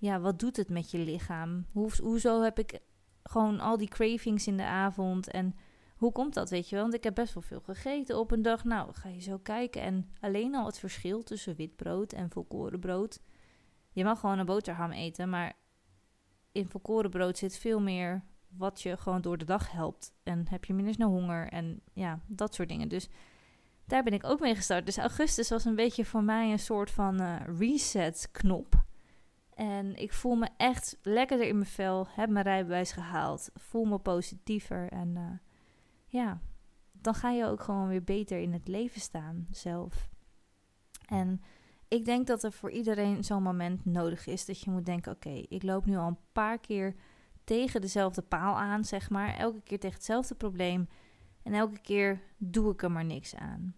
ja, 0.00 0.20
wat 0.20 0.38
doet 0.38 0.56
het 0.56 0.68
met 0.68 0.90
je 0.90 0.98
lichaam? 0.98 1.66
Hoe, 1.72 1.90
hoezo 2.02 2.42
heb 2.42 2.58
ik 2.58 2.78
gewoon 3.22 3.60
al 3.60 3.76
die 3.76 3.88
cravings 3.88 4.46
in 4.46 4.56
de 4.56 4.64
avond 4.64 5.30
en 5.30 5.54
hoe 5.96 6.12
komt 6.12 6.34
dat, 6.34 6.50
weet 6.50 6.68
je 6.68 6.74
wel? 6.74 6.84
Want 6.84 6.94
ik 6.94 7.04
heb 7.04 7.14
best 7.14 7.34
wel 7.34 7.42
veel 7.42 7.60
gegeten 7.60 8.18
op 8.18 8.30
een 8.30 8.42
dag. 8.42 8.64
Nou, 8.64 8.94
ga 8.94 9.08
je 9.08 9.20
zo 9.20 9.38
kijken. 9.38 9.82
En 9.82 10.10
alleen 10.20 10.54
al 10.54 10.66
het 10.66 10.78
verschil 10.78 11.22
tussen 11.22 11.56
wit 11.56 11.76
brood 11.76 12.12
en 12.12 12.30
volkorenbrood. 12.30 13.20
Je 13.92 14.04
mag 14.04 14.20
gewoon 14.20 14.38
een 14.38 14.46
boterham 14.46 14.90
eten, 14.90 15.28
maar 15.28 15.52
in 16.52 16.68
volkorenbrood 16.68 17.38
zit 17.38 17.58
veel 17.58 17.80
meer 17.80 18.24
wat 18.48 18.82
je 18.82 18.96
gewoon 18.96 19.20
door 19.20 19.38
de 19.38 19.44
dag 19.44 19.72
helpt. 19.72 20.12
En 20.22 20.46
heb 20.48 20.64
je 20.64 20.74
minder 20.74 20.94
snel 20.94 21.10
honger 21.10 21.48
en 21.48 21.80
ja, 21.92 22.20
dat 22.26 22.54
soort 22.54 22.68
dingen. 22.68 22.88
Dus 22.88 23.08
daar 23.86 24.02
ben 24.02 24.12
ik 24.12 24.24
ook 24.24 24.40
mee 24.40 24.54
gestart. 24.54 24.86
Dus 24.86 24.98
augustus 24.98 25.48
was 25.48 25.64
een 25.64 25.74
beetje 25.74 26.04
voor 26.04 26.22
mij 26.22 26.50
een 26.50 26.58
soort 26.58 26.90
van 26.90 27.22
uh, 27.22 27.36
reset-knop. 27.58 28.79
En 29.60 29.96
ik 29.96 30.12
voel 30.12 30.34
me 30.34 30.48
echt 30.56 30.98
lekkerder 31.02 31.46
in 31.46 31.54
mijn 31.54 31.70
vel. 31.70 32.06
Heb 32.08 32.30
mijn 32.30 32.44
rijbewijs 32.44 32.92
gehaald. 32.92 33.50
Voel 33.54 33.84
me 33.84 33.98
positiever. 33.98 34.88
En 34.88 35.08
uh, 35.16 35.30
ja, 36.06 36.40
dan 36.92 37.14
ga 37.14 37.30
je 37.30 37.44
ook 37.44 37.62
gewoon 37.62 37.88
weer 37.88 38.04
beter 38.04 38.38
in 38.38 38.52
het 38.52 38.68
leven 38.68 39.00
staan 39.00 39.46
zelf. 39.50 40.10
En 41.06 41.42
ik 41.88 42.04
denk 42.04 42.26
dat 42.26 42.42
er 42.42 42.52
voor 42.52 42.70
iedereen 42.70 43.24
zo'n 43.24 43.42
moment 43.42 43.84
nodig 43.84 44.26
is 44.26 44.44
dat 44.44 44.60
je 44.60 44.70
moet 44.70 44.86
denken: 44.86 45.12
oké, 45.12 45.44
ik 45.48 45.62
loop 45.62 45.86
nu 45.86 45.96
al 45.96 46.08
een 46.08 46.24
paar 46.32 46.58
keer 46.58 46.94
tegen 47.44 47.80
dezelfde 47.80 48.22
paal 48.22 48.54
aan, 48.58 48.84
zeg 48.84 49.10
maar. 49.10 49.34
Elke 49.34 49.62
keer 49.62 49.78
tegen 49.78 49.96
hetzelfde 49.96 50.34
probleem. 50.34 50.88
En 51.42 51.52
elke 51.52 51.80
keer 51.80 52.22
doe 52.36 52.72
ik 52.72 52.82
er 52.82 52.92
maar 52.92 53.04
niks 53.04 53.34
aan. 53.34 53.76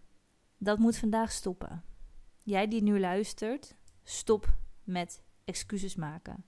Dat 0.57 0.79
moet 0.79 0.97
vandaag 0.97 1.31
stoppen. 1.31 1.83
Jij 2.43 2.67
die 2.67 2.83
nu 2.83 2.99
luistert, 2.99 3.75
stop 4.03 4.53
met 4.83 5.21
excuses 5.45 5.95
maken. 5.95 6.45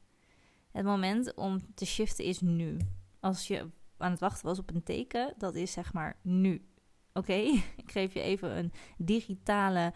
Het 0.72 0.86
moment 0.86 1.34
om 1.34 1.74
te 1.76 1.86
shiften 1.86 2.26
is 2.26 2.42
nu. 2.42 2.78
Als 3.20 3.48
je 3.48 3.70
aan 3.98 4.12
het 4.12 4.20
wachten 4.20 4.46
was 4.46 4.60
op 4.60 4.70
een 4.70 4.84
teken, 4.84 5.34
dat 5.38 5.56
is 5.56 5.72
zeg 5.72 5.94
maar 5.94 6.20
nu. 6.22 6.66
Oké, 7.14 7.34
ik 7.84 7.92
geef 7.92 8.14
je 8.14 8.22
even 8.22 8.58
een 8.58 8.72
digitale 8.98 9.94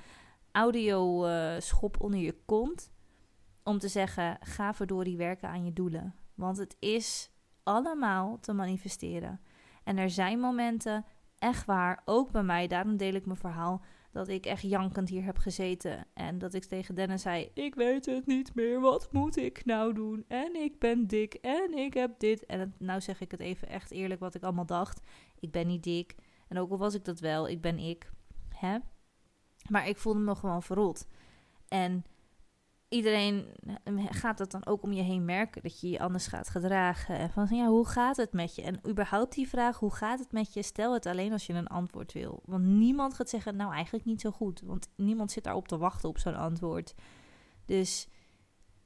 audio 0.51 1.27
uh, 1.27 1.55
schop 1.59 2.01
onder 2.01 2.19
je 2.19 2.35
kont. 2.45 2.91
Om 3.63 3.77
te 3.77 3.87
zeggen, 3.87 4.37
ga 4.41 4.73
verdorie 4.73 5.17
werken 5.17 5.49
aan 5.49 5.65
je 5.65 5.73
doelen. 5.73 6.15
Want 6.35 6.57
het 6.57 6.75
is 6.79 7.31
allemaal 7.63 8.39
te 8.39 8.53
manifesteren. 8.53 9.41
En 9.83 9.97
er 9.97 10.09
zijn 10.09 10.39
momenten, 10.39 11.05
echt 11.37 11.65
waar, 11.65 12.01
ook 12.05 12.31
bij 12.31 12.43
mij, 12.43 12.67
daarom 12.67 12.97
deel 12.97 13.13
ik 13.13 13.25
mijn 13.25 13.37
verhaal 13.37 13.81
dat 14.11 14.27
ik 14.27 14.45
echt 14.45 14.61
jankend 14.61 15.09
hier 15.09 15.23
heb 15.23 15.37
gezeten. 15.37 16.05
En 16.13 16.37
dat 16.37 16.53
ik 16.53 16.63
tegen 16.63 16.95
Dennis 16.95 17.21
zei: 17.21 17.51
Ik 17.53 17.75
weet 17.75 18.05
het 18.05 18.25
niet 18.25 18.55
meer. 18.55 18.79
Wat 18.79 19.11
moet 19.11 19.37
ik 19.37 19.65
nou 19.65 19.93
doen? 19.93 20.25
En 20.27 20.55
ik 20.55 20.79
ben 20.79 21.07
dik. 21.07 21.33
En 21.33 21.77
ik 21.77 21.93
heb 21.93 22.19
dit. 22.19 22.45
En 22.45 22.73
nou 22.77 23.01
zeg 23.01 23.21
ik 23.21 23.31
het 23.31 23.39
even 23.39 23.67
echt 23.67 23.91
eerlijk 23.91 24.19
wat 24.19 24.35
ik 24.35 24.43
allemaal 24.43 24.65
dacht. 24.65 25.01
Ik 25.39 25.51
ben 25.51 25.67
niet 25.67 25.83
dik. 25.83 26.15
En 26.47 26.57
ook 26.57 26.71
al 26.71 26.77
was 26.77 26.93
ik 26.93 27.05
dat 27.05 27.19
wel, 27.19 27.47
ik 27.47 27.61
ben 27.61 27.77
ik. 27.79 28.11
Hè? 28.49 28.77
Maar 29.69 29.87
ik 29.87 29.97
voelde 29.97 30.19
me 30.19 30.35
gewoon 30.35 30.63
verrot. 30.63 31.07
En 31.67 32.03
iedereen 32.89 33.47
gaat 34.09 34.37
dat 34.37 34.51
dan 34.51 34.65
ook 34.65 34.83
om 34.83 34.93
je 34.93 35.01
heen 35.01 35.25
merken. 35.25 35.61
Dat 35.61 35.79
je 35.79 35.89
je 35.89 35.99
anders 35.99 36.27
gaat 36.27 36.49
gedragen. 36.49 37.17
En 37.17 37.29
van 37.29 37.47
ja, 37.51 37.67
hoe 37.67 37.87
gaat 37.87 38.17
het 38.17 38.33
met 38.33 38.55
je? 38.55 38.61
En 38.61 38.79
überhaupt 38.89 39.33
die 39.33 39.47
vraag, 39.47 39.79
hoe 39.79 39.93
gaat 39.93 40.19
het 40.19 40.31
met 40.31 40.53
je? 40.53 40.63
Stel 40.63 40.93
het 40.93 41.05
alleen 41.05 41.31
als 41.31 41.45
je 41.45 41.53
een 41.53 41.67
antwoord 41.67 42.13
wil. 42.13 42.41
Want 42.45 42.63
niemand 42.63 43.13
gaat 43.13 43.29
zeggen, 43.29 43.55
nou 43.55 43.73
eigenlijk 43.73 44.05
niet 44.05 44.21
zo 44.21 44.31
goed. 44.31 44.61
Want 44.61 44.89
niemand 44.95 45.31
zit 45.31 45.43
daarop 45.43 45.67
te 45.67 45.77
wachten 45.77 46.09
op 46.09 46.17
zo'n 46.17 46.35
antwoord. 46.35 46.93
Dus 47.65 48.07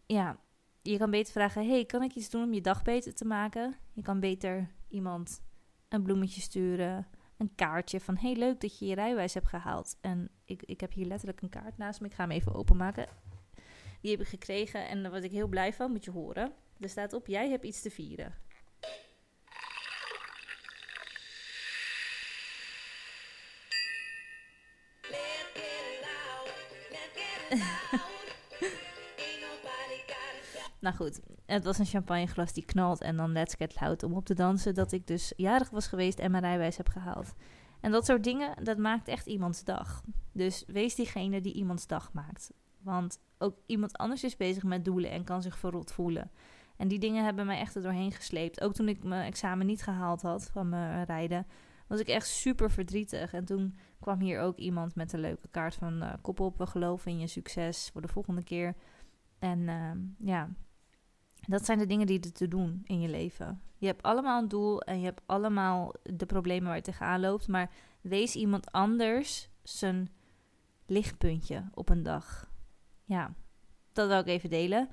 ja, 0.05 0.39
je 0.81 0.97
kan 0.97 1.11
beter 1.11 1.31
vragen: 1.31 1.67
hey, 1.67 1.85
kan 1.85 2.03
ik 2.03 2.15
iets 2.15 2.29
doen 2.29 2.43
om 2.43 2.53
je 2.53 2.61
dag 2.61 2.81
beter 2.81 3.15
te 3.15 3.25
maken? 3.25 3.75
Je 3.93 4.01
kan 4.01 4.19
beter 4.19 4.69
iemand 4.87 5.41
een 5.89 6.03
bloemetje 6.03 6.41
sturen, 6.41 7.07
een 7.37 7.55
kaartje 7.55 7.99
van: 7.99 8.17
hey, 8.17 8.35
leuk 8.35 8.61
dat 8.61 8.79
je 8.79 8.85
je 8.85 8.95
rijwijs 8.95 9.33
hebt 9.33 9.47
gehaald. 9.47 9.97
En 10.01 10.29
ik, 10.45 10.63
ik 10.63 10.81
heb 10.81 10.93
hier 10.93 11.05
letterlijk 11.05 11.41
een 11.41 11.49
kaart 11.49 11.77
naast 11.77 12.01
me. 12.01 12.07
Ik 12.07 12.13
ga 12.13 12.21
hem 12.23 12.31
even 12.31 12.53
openmaken. 12.53 13.07
Die 14.03 14.11
heb 14.11 14.21
ik 14.21 14.27
gekregen 14.27 14.87
en 14.87 15.01
daar 15.01 15.11
was 15.11 15.23
ik 15.23 15.31
heel 15.31 15.47
blij 15.47 15.73
van, 15.73 15.91
moet 15.91 16.05
je 16.05 16.11
horen. 16.11 16.53
Er 16.79 16.89
staat 16.89 17.13
op: 17.13 17.27
Jij 17.27 17.49
hebt 17.49 17.65
iets 17.65 17.81
te 17.81 17.89
vieren. 17.89 18.33
Nou 30.79 30.95
goed, 30.95 31.19
het 31.45 31.63
was 31.63 31.77
een 31.77 31.85
champagneglas 31.85 32.53
die 32.53 32.65
knalt 32.65 33.01
en 33.01 33.15
dan 33.15 33.31
Let's 33.31 33.55
Get 33.55 33.81
Loud 33.81 34.03
om 34.03 34.13
op 34.13 34.25
te 34.25 34.33
dansen. 34.33 34.73
Dat 34.73 34.91
ik 34.91 35.07
dus 35.07 35.33
jarig 35.35 35.69
was 35.69 35.87
geweest 35.87 36.19
en 36.19 36.31
mijn 36.31 36.43
rijwijs 36.43 36.77
heb 36.77 36.87
gehaald. 36.87 37.33
En 37.81 37.91
dat 37.91 38.05
soort 38.05 38.23
dingen, 38.23 38.63
dat 38.63 38.77
maakt 38.77 39.07
echt 39.07 39.25
iemands 39.25 39.63
dag. 39.63 40.03
Dus 40.31 40.63
wees 40.67 40.95
diegene 40.95 41.41
die 41.41 41.53
iemands 41.53 41.87
dag 41.87 42.13
maakt. 42.13 42.51
Want 42.83 43.19
ook 43.37 43.57
iemand 43.65 43.97
anders 43.97 44.23
is 44.23 44.37
bezig 44.37 44.63
met 44.63 44.85
doelen 44.85 45.11
en 45.11 45.23
kan 45.23 45.41
zich 45.41 45.57
verrot 45.57 45.91
voelen. 45.91 46.31
En 46.77 46.87
die 46.87 46.99
dingen 46.99 47.23
hebben 47.23 47.45
mij 47.45 47.59
echt 47.59 47.75
er 47.75 47.81
doorheen 47.81 48.11
gesleept. 48.11 48.61
Ook 48.61 48.73
toen 48.73 48.87
ik 48.87 49.03
mijn 49.03 49.25
examen 49.25 49.65
niet 49.65 49.83
gehaald 49.83 50.21
had 50.21 50.49
van 50.51 50.69
mijn 50.69 51.05
rijden, 51.05 51.47
was 51.87 51.99
ik 51.99 52.07
echt 52.07 52.27
super 52.27 52.71
verdrietig. 52.71 53.33
En 53.33 53.45
toen 53.45 53.77
kwam 53.99 54.19
hier 54.19 54.39
ook 54.39 54.57
iemand 54.57 54.95
met 54.95 55.13
een 55.13 55.19
leuke 55.19 55.47
kaart 55.47 55.75
van 55.75 56.03
uh, 56.03 56.13
kop 56.21 56.39
op, 56.39 56.57
we 56.57 56.65
geloven 56.65 57.11
in 57.11 57.19
je 57.19 57.27
succes 57.27 57.89
voor 57.91 58.01
de 58.01 58.07
volgende 58.07 58.43
keer. 58.43 58.75
En 59.39 59.59
uh, 59.59 59.91
ja, 60.17 60.49
dat 61.47 61.65
zijn 61.65 61.79
de 61.79 61.85
dingen 61.85 62.07
die 62.07 62.19
er 62.19 62.31
te 62.31 62.47
doen 62.47 62.81
in 62.83 62.99
je 62.99 63.09
leven. 63.09 63.61
Je 63.77 63.85
hebt 63.85 64.03
allemaal 64.03 64.41
een 64.41 64.47
doel 64.47 64.81
en 64.81 64.99
je 64.99 65.05
hebt 65.05 65.21
allemaal 65.25 65.93
de 66.03 66.25
problemen 66.25 66.67
waar 66.67 66.75
je 66.75 66.81
tegenaan 66.81 67.19
loopt. 67.19 67.47
Maar 67.47 67.71
wees 68.01 68.35
iemand 68.35 68.71
anders 68.71 69.49
zijn 69.63 70.09
lichtpuntje 70.85 71.69
op 71.73 71.89
een 71.89 72.03
dag. 72.03 72.51
Ja, 73.03 73.33
dat 73.93 74.07
wil 74.07 74.19
ik 74.19 74.27
even 74.27 74.49
delen. 74.49 74.89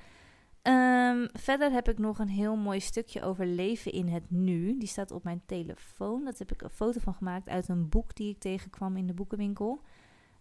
Um, 0.62 1.28
verder 1.32 1.72
heb 1.72 1.88
ik 1.88 1.98
nog 1.98 2.18
een 2.18 2.28
heel 2.28 2.56
mooi 2.56 2.80
stukje 2.80 3.22
over 3.22 3.46
leven 3.46 3.92
in 3.92 4.08
het 4.08 4.30
nu. 4.30 4.78
Die 4.78 4.88
staat 4.88 5.10
op 5.10 5.24
mijn 5.24 5.42
telefoon. 5.46 6.24
Dat 6.24 6.38
heb 6.38 6.52
ik 6.52 6.62
een 6.62 6.70
foto 6.70 7.00
van 7.00 7.14
gemaakt 7.14 7.48
uit 7.48 7.68
een 7.68 7.88
boek 7.88 8.14
die 8.14 8.30
ik 8.30 8.38
tegenkwam 8.38 8.96
in 8.96 9.06
de 9.06 9.14
boekenwinkel. 9.14 9.82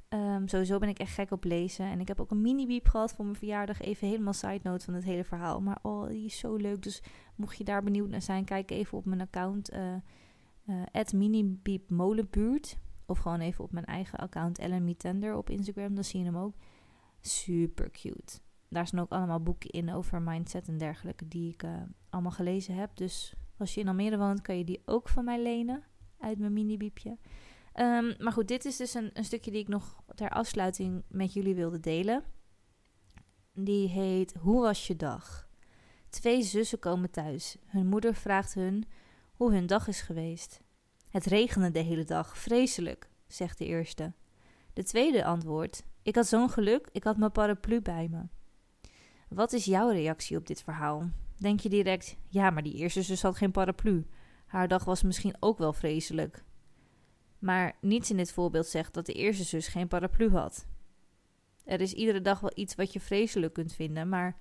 Um, 0.09 0.47
sowieso 0.47 0.77
ben 0.77 0.89
ik 0.89 0.99
echt 0.99 1.13
gek 1.13 1.31
op 1.31 1.43
lezen. 1.43 1.85
En 1.85 1.99
ik 1.99 2.07
heb 2.07 2.19
ook 2.19 2.31
een 2.31 2.41
mini-beep 2.41 2.87
gehad 2.87 3.13
voor 3.13 3.25
mijn 3.25 3.37
verjaardag. 3.37 3.81
Even 3.81 4.07
helemaal 4.07 4.33
side 4.33 4.59
note 4.63 4.85
van 4.85 4.93
het 4.93 5.03
hele 5.03 5.23
verhaal. 5.23 5.61
Maar 5.61 5.79
oh, 5.81 6.07
die 6.07 6.25
is 6.25 6.37
zo 6.37 6.55
leuk. 6.55 6.81
Dus 6.81 7.03
mocht 7.35 7.57
je 7.57 7.63
daar 7.63 7.83
benieuwd 7.83 8.09
naar 8.09 8.21
zijn, 8.21 8.45
kijk 8.45 8.71
even 8.71 8.97
op 8.97 9.05
mijn 9.05 9.21
account. 9.21 9.73
Uh, 9.73 9.93
uh. 10.65 12.23
Of 13.05 13.17
gewoon 13.17 13.39
even 13.39 13.63
op 13.63 13.71
mijn 13.71 13.85
eigen 13.85 14.19
account 14.19 14.57
Ellen 14.57 14.97
Tender 14.97 15.35
op 15.35 15.49
Instagram. 15.49 15.95
Dan 15.95 16.03
zie 16.03 16.19
je 16.19 16.25
hem 16.25 16.37
ook. 16.37 16.55
Super 17.21 17.91
cute. 17.91 18.39
Daar 18.69 18.87
zijn 18.87 19.01
ook 19.01 19.11
allemaal 19.11 19.43
boeken 19.43 19.69
in 19.69 19.93
over 19.93 20.21
mindset 20.21 20.67
en 20.67 20.77
dergelijke. 20.77 21.27
Die 21.27 21.53
ik 21.53 21.63
uh, 21.63 21.81
allemaal 22.09 22.31
gelezen 22.31 22.75
heb. 22.75 22.95
Dus 22.95 23.33
als 23.57 23.73
je 23.73 23.81
in 23.81 23.87
Almere 23.87 24.17
woont, 24.17 24.41
kan 24.41 24.57
je 24.57 24.63
die 24.63 24.81
ook 24.85 25.09
van 25.09 25.25
mij 25.25 25.41
lenen. 25.41 25.83
Uit 26.19 26.39
mijn 26.39 26.53
mini-biepje. 26.53 27.17
Um, 27.75 28.15
maar 28.17 28.31
goed, 28.31 28.47
dit 28.47 28.65
is 28.65 28.77
dus 28.77 28.93
een, 28.93 29.09
een, 29.13 29.25
stukje 29.25 29.51
die 29.51 29.61
ik 29.61 29.67
nog 29.67 30.03
ter 30.15 30.29
afsluiting 30.29 31.03
met 31.07 31.33
jullie 31.33 31.55
wilde 31.55 31.79
delen. 31.79 32.23
Die 33.53 33.87
heet 33.87 34.33
Hoe 34.39 34.61
was 34.61 34.87
je 34.87 34.95
dag? 34.95 35.49
Twee 36.09 36.41
zussen 36.41 36.79
komen 36.79 37.11
thuis. 37.11 37.57
Hun 37.65 37.87
moeder 37.87 38.15
vraagt 38.15 38.53
hun 38.53 38.85
hoe 39.33 39.53
hun 39.53 39.67
dag 39.67 39.87
is 39.87 40.01
geweest. 40.01 40.61
Het 41.09 41.25
regende 41.25 41.71
de 41.71 41.79
hele 41.79 42.03
dag, 42.03 42.37
vreselijk, 42.37 43.09
zegt 43.27 43.57
de 43.57 43.65
eerste. 43.65 44.13
De 44.73 44.83
tweede 44.83 45.25
antwoordt: 45.25 45.83
Ik 46.09 46.15
had 46.15 46.27
zo'n 46.27 46.49
geluk, 46.49 46.89
ik 46.91 47.03
had 47.03 47.17
mijn 47.17 47.31
paraplu 47.31 47.81
bij 47.81 48.07
me. 48.11 48.21
Wat 49.27 49.53
is 49.53 49.65
jouw 49.65 49.89
reactie 49.89 50.37
op 50.37 50.47
dit 50.47 50.63
verhaal? 50.63 51.09
Denk 51.37 51.59
je 51.59 51.69
direct: 51.69 52.17
Ja, 52.27 52.49
maar 52.49 52.63
die 52.63 52.73
eerste 52.73 53.01
zus 53.01 53.21
had 53.21 53.37
geen 53.37 53.51
paraplu. 53.51 54.07
Haar 54.45 54.67
dag 54.67 54.83
was 54.83 55.03
misschien 55.03 55.35
ook 55.39 55.57
wel 55.57 55.73
vreselijk. 55.73 56.43
Maar 57.39 57.77
niets 57.81 58.09
in 58.09 58.17
dit 58.17 58.31
voorbeeld 58.31 58.65
zegt 58.65 58.93
dat 58.93 59.05
de 59.05 59.13
eerste 59.13 59.43
zus 59.43 59.67
geen 59.67 59.87
paraplu 59.87 60.29
had. 60.29 60.67
Er 61.63 61.81
is 61.81 61.93
iedere 61.93 62.21
dag 62.21 62.39
wel 62.39 62.51
iets 62.55 62.75
wat 62.75 62.93
je 62.93 62.99
vreselijk 62.99 63.53
kunt 63.53 63.73
vinden, 63.73 64.09
maar 64.09 64.37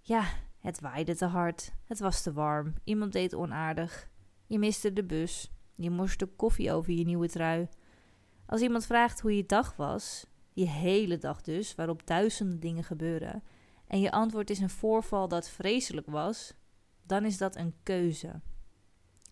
ja, 0.00 0.24
het 0.58 0.80
waaide 0.80 1.16
te 1.16 1.26
hard, 1.26 1.72
het 1.84 1.98
was 1.98 2.22
te 2.22 2.32
warm, 2.32 2.74
iemand 2.84 3.12
deed 3.12 3.34
onaardig, 3.34 4.08
je 4.46 4.58
miste 4.58 4.92
de 4.92 5.04
bus, 5.04 5.50
je 5.74 5.90
morste 5.90 6.26
koffie 6.26 6.72
over 6.72 6.92
je 6.92 7.04
nieuwe 7.04 7.28
trui. 7.28 7.68
Als 8.46 8.60
iemand 8.60 8.86
vraagt 8.86 9.20
hoe 9.20 9.36
je 9.36 9.46
dag 9.46 9.76
was, 9.76 10.28
je 10.52 10.66
hele 10.66 11.18
dag 11.18 11.42
dus, 11.42 11.74
waarop 11.74 12.06
duizenden 12.06 12.60
dingen 12.60 12.84
gebeuren, 12.84 13.42
en 13.86 14.00
je 14.00 14.10
antwoord 14.10 14.50
is 14.50 14.58
een 14.58 14.70
voorval 14.70 15.28
dat 15.28 15.48
vreselijk 15.48 16.06
was, 16.06 16.54
dan 17.02 17.24
is 17.24 17.38
dat 17.38 17.56
een 17.56 17.74
keuze. 17.82 18.40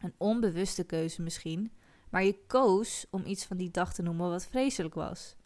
Een 0.01 0.15
onbewuste 0.17 0.85
keuze 0.85 1.23
misschien, 1.23 1.73
maar 2.11 2.25
je 2.25 2.47
koos 2.47 3.07
om 3.11 3.25
iets 3.27 3.45
van 3.45 3.57
die 3.57 3.71
dag 3.71 3.95
te 3.95 4.03
noemen 4.03 4.31
wat 4.31 4.47
vreselijk 4.47 4.95
was. 4.95 5.37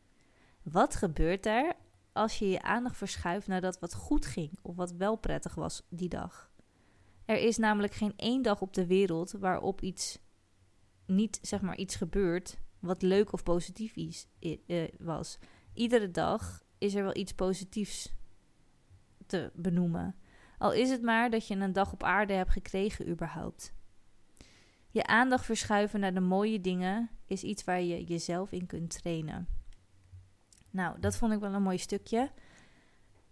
Wat 0.62 0.96
gebeurt 0.96 1.46
er 1.46 1.76
als 2.12 2.38
je 2.38 2.48
je 2.48 2.62
aandacht 2.62 2.96
verschuift 2.96 3.46
naar 3.46 3.60
dat 3.60 3.78
wat 3.78 3.94
goed 3.94 4.26
ging 4.26 4.58
of 4.62 4.76
wat 4.76 4.92
wel 4.92 5.16
prettig 5.16 5.54
was 5.54 5.82
die 5.88 6.08
dag? 6.08 6.50
Er 7.24 7.38
is 7.38 7.56
namelijk 7.56 7.92
geen 7.92 8.12
één 8.16 8.42
dag 8.42 8.60
op 8.60 8.74
de 8.74 8.86
wereld 8.86 9.32
waarop 9.32 9.80
iets 9.80 10.18
niet 11.06 11.38
zeg 11.42 11.60
maar 11.60 11.76
iets 11.76 11.96
gebeurt 11.96 12.58
wat 12.78 13.02
leuk 13.02 13.32
of 13.32 13.42
positief 13.42 13.96
is, 13.96 14.26
uh, 14.40 14.88
was. 14.98 15.38
Iedere 15.74 16.10
dag 16.10 16.62
is 16.78 16.94
er 16.94 17.02
wel 17.02 17.16
iets 17.16 17.32
positiefs 17.32 18.12
te 19.26 19.50
benoemen. 19.54 20.16
Al 20.58 20.72
is 20.72 20.90
het 20.90 21.02
maar 21.02 21.30
dat 21.30 21.46
je 21.46 21.54
een 21.54 21.72
dag 21.72 21.92
op 21.92 22.02
aarde 22.02 22.32
hebt 22.32 22.50
gekregen 22.50 23.08
überhaupt. 23.08 23.72
Je 24.90 25.06
aandacht 25.06 25.44
verschuiven 25.44 26.00
naar 26.00 26.14
de 26.14 26.20
mooie 26.20 26.60
dingen 26.60 27.10
is 27.26 27.42
iets 27.42 27.64
waar 27.64 27.80
je 27.80 28.04
jezelf 28.04 28.52
in 28.52 28.66
kunt 28.66 29.02
trainen. 29.02 29.48
Nou, 30.70 31.00
dat 31.00 31.16
vond 31.16 31.32
ik 31.32 31.40
wel 31.40 31.54
een 31.54 31.62
mooi 31.62 31.78
stukje. 31.78 32.30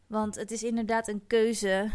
Want 0.07 0.35
het 0.35 0.51
is 0.51 0.63
inderdaad 0.63 1.09
een 1.09 1.27
keuze 1.27 1.91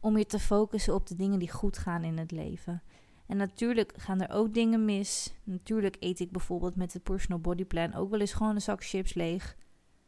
om 0.00 0.18
je 0.18 0.26
te 0.26 0.38
focussen 0.38 0.94
op 0.94 1.06
de 1.06 1.16
dingen 1.16 1.38
die 1.38 1.50
goed 1.50 1.78
gaan 1.78 2.04
in 2.04 2.18
het 2.18 2.30
leven. 2.30 2.82
En 3.26 3.36
natuurlijk 3.36 3.92
gaan 3.96 4.20
er 4.20 4.30
ook 4.30 4.54
dingen 4.54 4.84
mis. 4.84 5.34
Natuurlijk 5.44 5.96
eet 6.00 6.20
ik 6.20 6.30
bijvoorbeeld 6.30 6.76
met 6.76 6.92
het 6.92 7.02
personal 7.02 7.40
body 7.40 7.64
plan 7.64 7.94
ook 7.94 8.10
wel 8.10 8.20
eens 8.20 8.32
gewoon 8.32 8.54
een 8.54 8.60
zak 8.60 8.84
chips 8.84 9.14
leeg. 9.14 9.56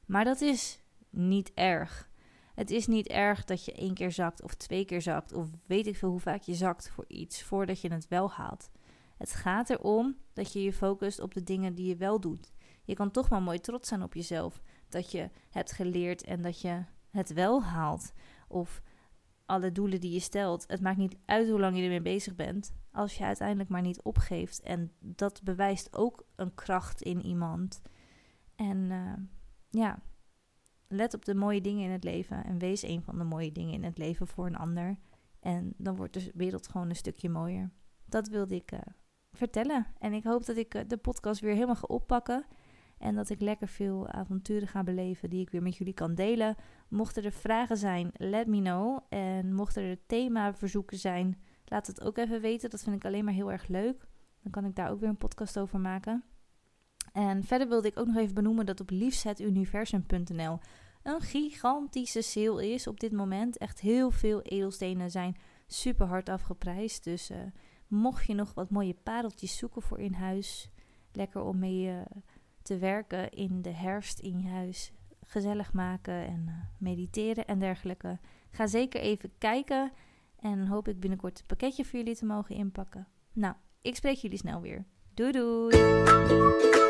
Maar 0.06 0.24
dat 0.24 0.40
is 0.40 0.80
niet 1.10 1.52
erg. 1.54 2.10
Het 2.54 2.70
is 2.70 2.86
niet 2.86 3.08
erg 3.08 3.44
dat 3.44 3.64
je 3.64 3.72
één 3.72 3.94
keer 3.94 4.12
zakt 4.12 4.42
of 4.42 4.54
twee 4.54 4.84
keer 4.84 5.02
zakt 5.02 5.32
of 5.32 5.48
weet 5.66 5.86
ik 5.86 5.96
veel 5.96 6.10
hoe 6.10 6.20
vaak 6.20 6.42
je 6.42 6.54
zakt 6.54 6.90
voor 6.90 7.04
iets 7.08 7.42
voordat 7.42 7.80
je 7.80 7.92
het 7.92 8.08
wel 8.08 8.30
haalt. 8.30 8.70
Het 9.16 9.32
gaat 9.32 9.70
erom 9.70 10.16
dat 10.32 10.52
je 10.52 10.62
je 10.62 10.72
focust 10.72 11.20
op 11.20 11.34
de 11.34 11.42
dingen 11.42 11.74
die 11.74 11.86
je 11.86 11.96
wel 11.96 12.20
doet. 12.20 12.52
Je 12.84 12.94
kan 12.94 13.10
toch 13.10 13.28
maar 13.28 13.42
mooi 13.42 13.60
trots 13.60 13.88
zijn 13.88 14.02
op 14.02 14.14
jezelf 14.14 14.62
dat 14.88 15.10
je 15.10 15.30
hebt 15.50 15.72
geleerd 15.72 16.24
en 16.24 16.42
dat 16.42 16.60
je 16.60 16.84
het 17.10 17.32
wel 17.32 17.62
haalt. 17.62 18.12
Of 18.48 18.82
alle 19.46 19.72
doelen 19.72 20.00
die 20.00 20.12
je 20.12 20.20
stelt. 20.20 20.64
Het 20.68 20.80
maakt 20.80 20.96
niet 20.96 21.16
uit 21.24 21.48
hoe 21.48 21.60
lang 21.60 21.76
je 21.76 21.82
ermee 21.82 22.00
bezig 22.00 22.34
bent, 22.34 22.74
als 22.92 23.16
je 23.16 23.24
uiteindelijk 23.24 23.68
maar 23.68 23.82
niet 23.82 24.02
opgeeft. 24.02 24.60
En 24.60 24.92
dat 24.98 25.42
bewijst 25.42 25.96
ook 25.96 26.26
een 26.36 26.54
kracht 26.54 27.02
in 27.02 27.26
iemand. 27.26 27.82
En 28.56 28.78
uh, 28.78 29.12
ja, 29.74 29.98
let 30.88 31.14
op 31.14 31.24
de 31.24 31.34
mooie 31.34 31.60
dingen 31.60 31.84
in 31.84 31.90
het 31.90 32.04
leven 32.04 32.44
en 32.44 32.58
wees 32.58 32.82
een 32.82 33.02
van 33.02 33.18
de 33.18 33.24
mooie 33.24 33.52
dingen 33.52 33.74
in 33.74 33.84
het 33.84 33.98
leven 33.98 34.26
voor 34.26 34.46
een 34.46 34.56
ander. 34.56 34.96
En 35.40 35.74
dan 35.76 35.96
wordt 35.96 36.14
de 36.14 36.30
wereld 36.34 36.68
gewoon 36.68 36.88
een 36.88 36.96
stukje 36.96 37.28
mooier. 37.28 37.70
Dat 38.04 38.28
wilde 38.28 38.54
ik 38.54 38.72
uh, 38.72 38.80
vertellen. 39.32 39.86
En 39.98 40.12
ik 40.12 40.24
hoop 40.24 40.46
dat 40.46 40.56
ik 40.56 40.74
eh, 40.74 40.82
de 40.86 40.96
podcast 40.96 41.40
weer 41.40 41.54
helemaal 41.54 41.74
ga 41.74 41.86
oppakken. 41.86 42.44
En 42.98 43.14
dat 43.14 43.30
ik 43.30 43.40
lekker 43.40 43.68
veel 43.68 44.08
avonturen 44.08 44.68
ga 44.68 44.82
beleven 44.82 45.30
die 45.30 45.40
ik 45.40 45.50
weer 45.50 45.62
met 45.62 45.76
jullie 45.76 45.94
kan 45.94 46.14
delen. 46.14 46.56
Mochten 46.88 47.24
er 47.24 47.32
vragen 47.32 47.76
zijn, 47.76 48.10
let 48.16 48.46
me 48.46 48.60
know. 48.60 48.98
En 49.08 49.54
mochten 49.54 49.82
er 49.82 50.06
themaverzoeken 50.06 50.98
zijn, 50.98 51.40
laat 51.64 51.86
het 51.86 52.00
ook 52.00 52.18
even 52.18 52.40
weten. 52.40 52.70
Dat 52.70 52.82
vind 52.82 52.96
ik 52.96 53.04
alleen 53.04 53.24
maar 53.24 53.34
heel 53.34 53.52
erg 53.52 53.68
leuk. 53.68 54.06
Dan 54.42 54.52
kan 54.52 54.64
ik 54.64 54.74
daar 54.74 54.90
ook 54.90 55.00
weer 55.00 55.08
een 55.08 55.16
podcast 55.16 55.58
over 55.58 55.80
maken. 55.80 56.24
En 57.14 57.44
verder 57.44 57.68
wilde 57.68 57.88
ik 57.88 57.98
ook 57.98 58.06
nog 58.06 58.16
even 58.16 58.34
benoemen 58.34 58.66
dat 58.66 58.80
op 58.80 58.90
liefshetuniversum.nl 58.90 60.58
een 61.02 61.20
gigantische 61.20 62.22
sale 62.22 62.72
is 62.72 62.86
op 62.86 63.00
dit 63.00 63.12
moment. 63.12 63.58
Echt 63.58 63.80
heel 63.80 64.10
veel 64.10 64.42
edelstenen 64.42 65.10
zijn 65.10 65.36
super 65.66 66.06
hard 66.06 66.28
afgeprijsd. 66.28 67.04
Dus 67.04 67.30
uh, 67.30 67.36
mocht 67.88 68.26
je 68.26 68.34
nog 68.34 68.54
wat 68.54 68.70
mooie 68.70 68.96
pareltjes 69.02 69.56
zoeken 69.56 69.82
voor 69.82 69.98
in 69.98 70.12
huis, 70.12 70.70
lekker 71.12 71.42
om 71.42 71.58
mee 71.58 71.86
uh, 71.86 72.00
te 72.62 72.78
werken 72.78 73.30
in 73.30 73.62
de 73.62 73.72
herfst 73.72 74.18
in 74.18 74.40
je 74.40 74.48
huis, 74.48 74.92
gezellig 75.20 75.72
maken 75.72 76.26
en 76.26 76.44
uh, 76.48 76.54
mediteren 76.78 77.46
en 77.46 77.58
dergelijke. 77.58 78.18
Ga 78.50 78.66
zeker 78.66 79.00
even 79.00 79.32
kijken 79.38 79.92
en 80.38 80.66
hoop 80.66 80.88
ik 80.88 81.00
binnenkort 81.00 81.38
het 81.38 81.46
pakketje 81.46 81.84
voor 81.84 81.98
jullie 81.98 82.16
te 82.16 82.24
mogen 82.24 82.54
inpakken. 82.54 83.08
Nou, 83.32 83.54
ik 83.82 83.96
spreek 83.96 84.16
jullie 84.16 84.38
snel 84.38 84.60
weer. 84.60 84.84
Doei 85.14 85.32
doei! 85.32 86.83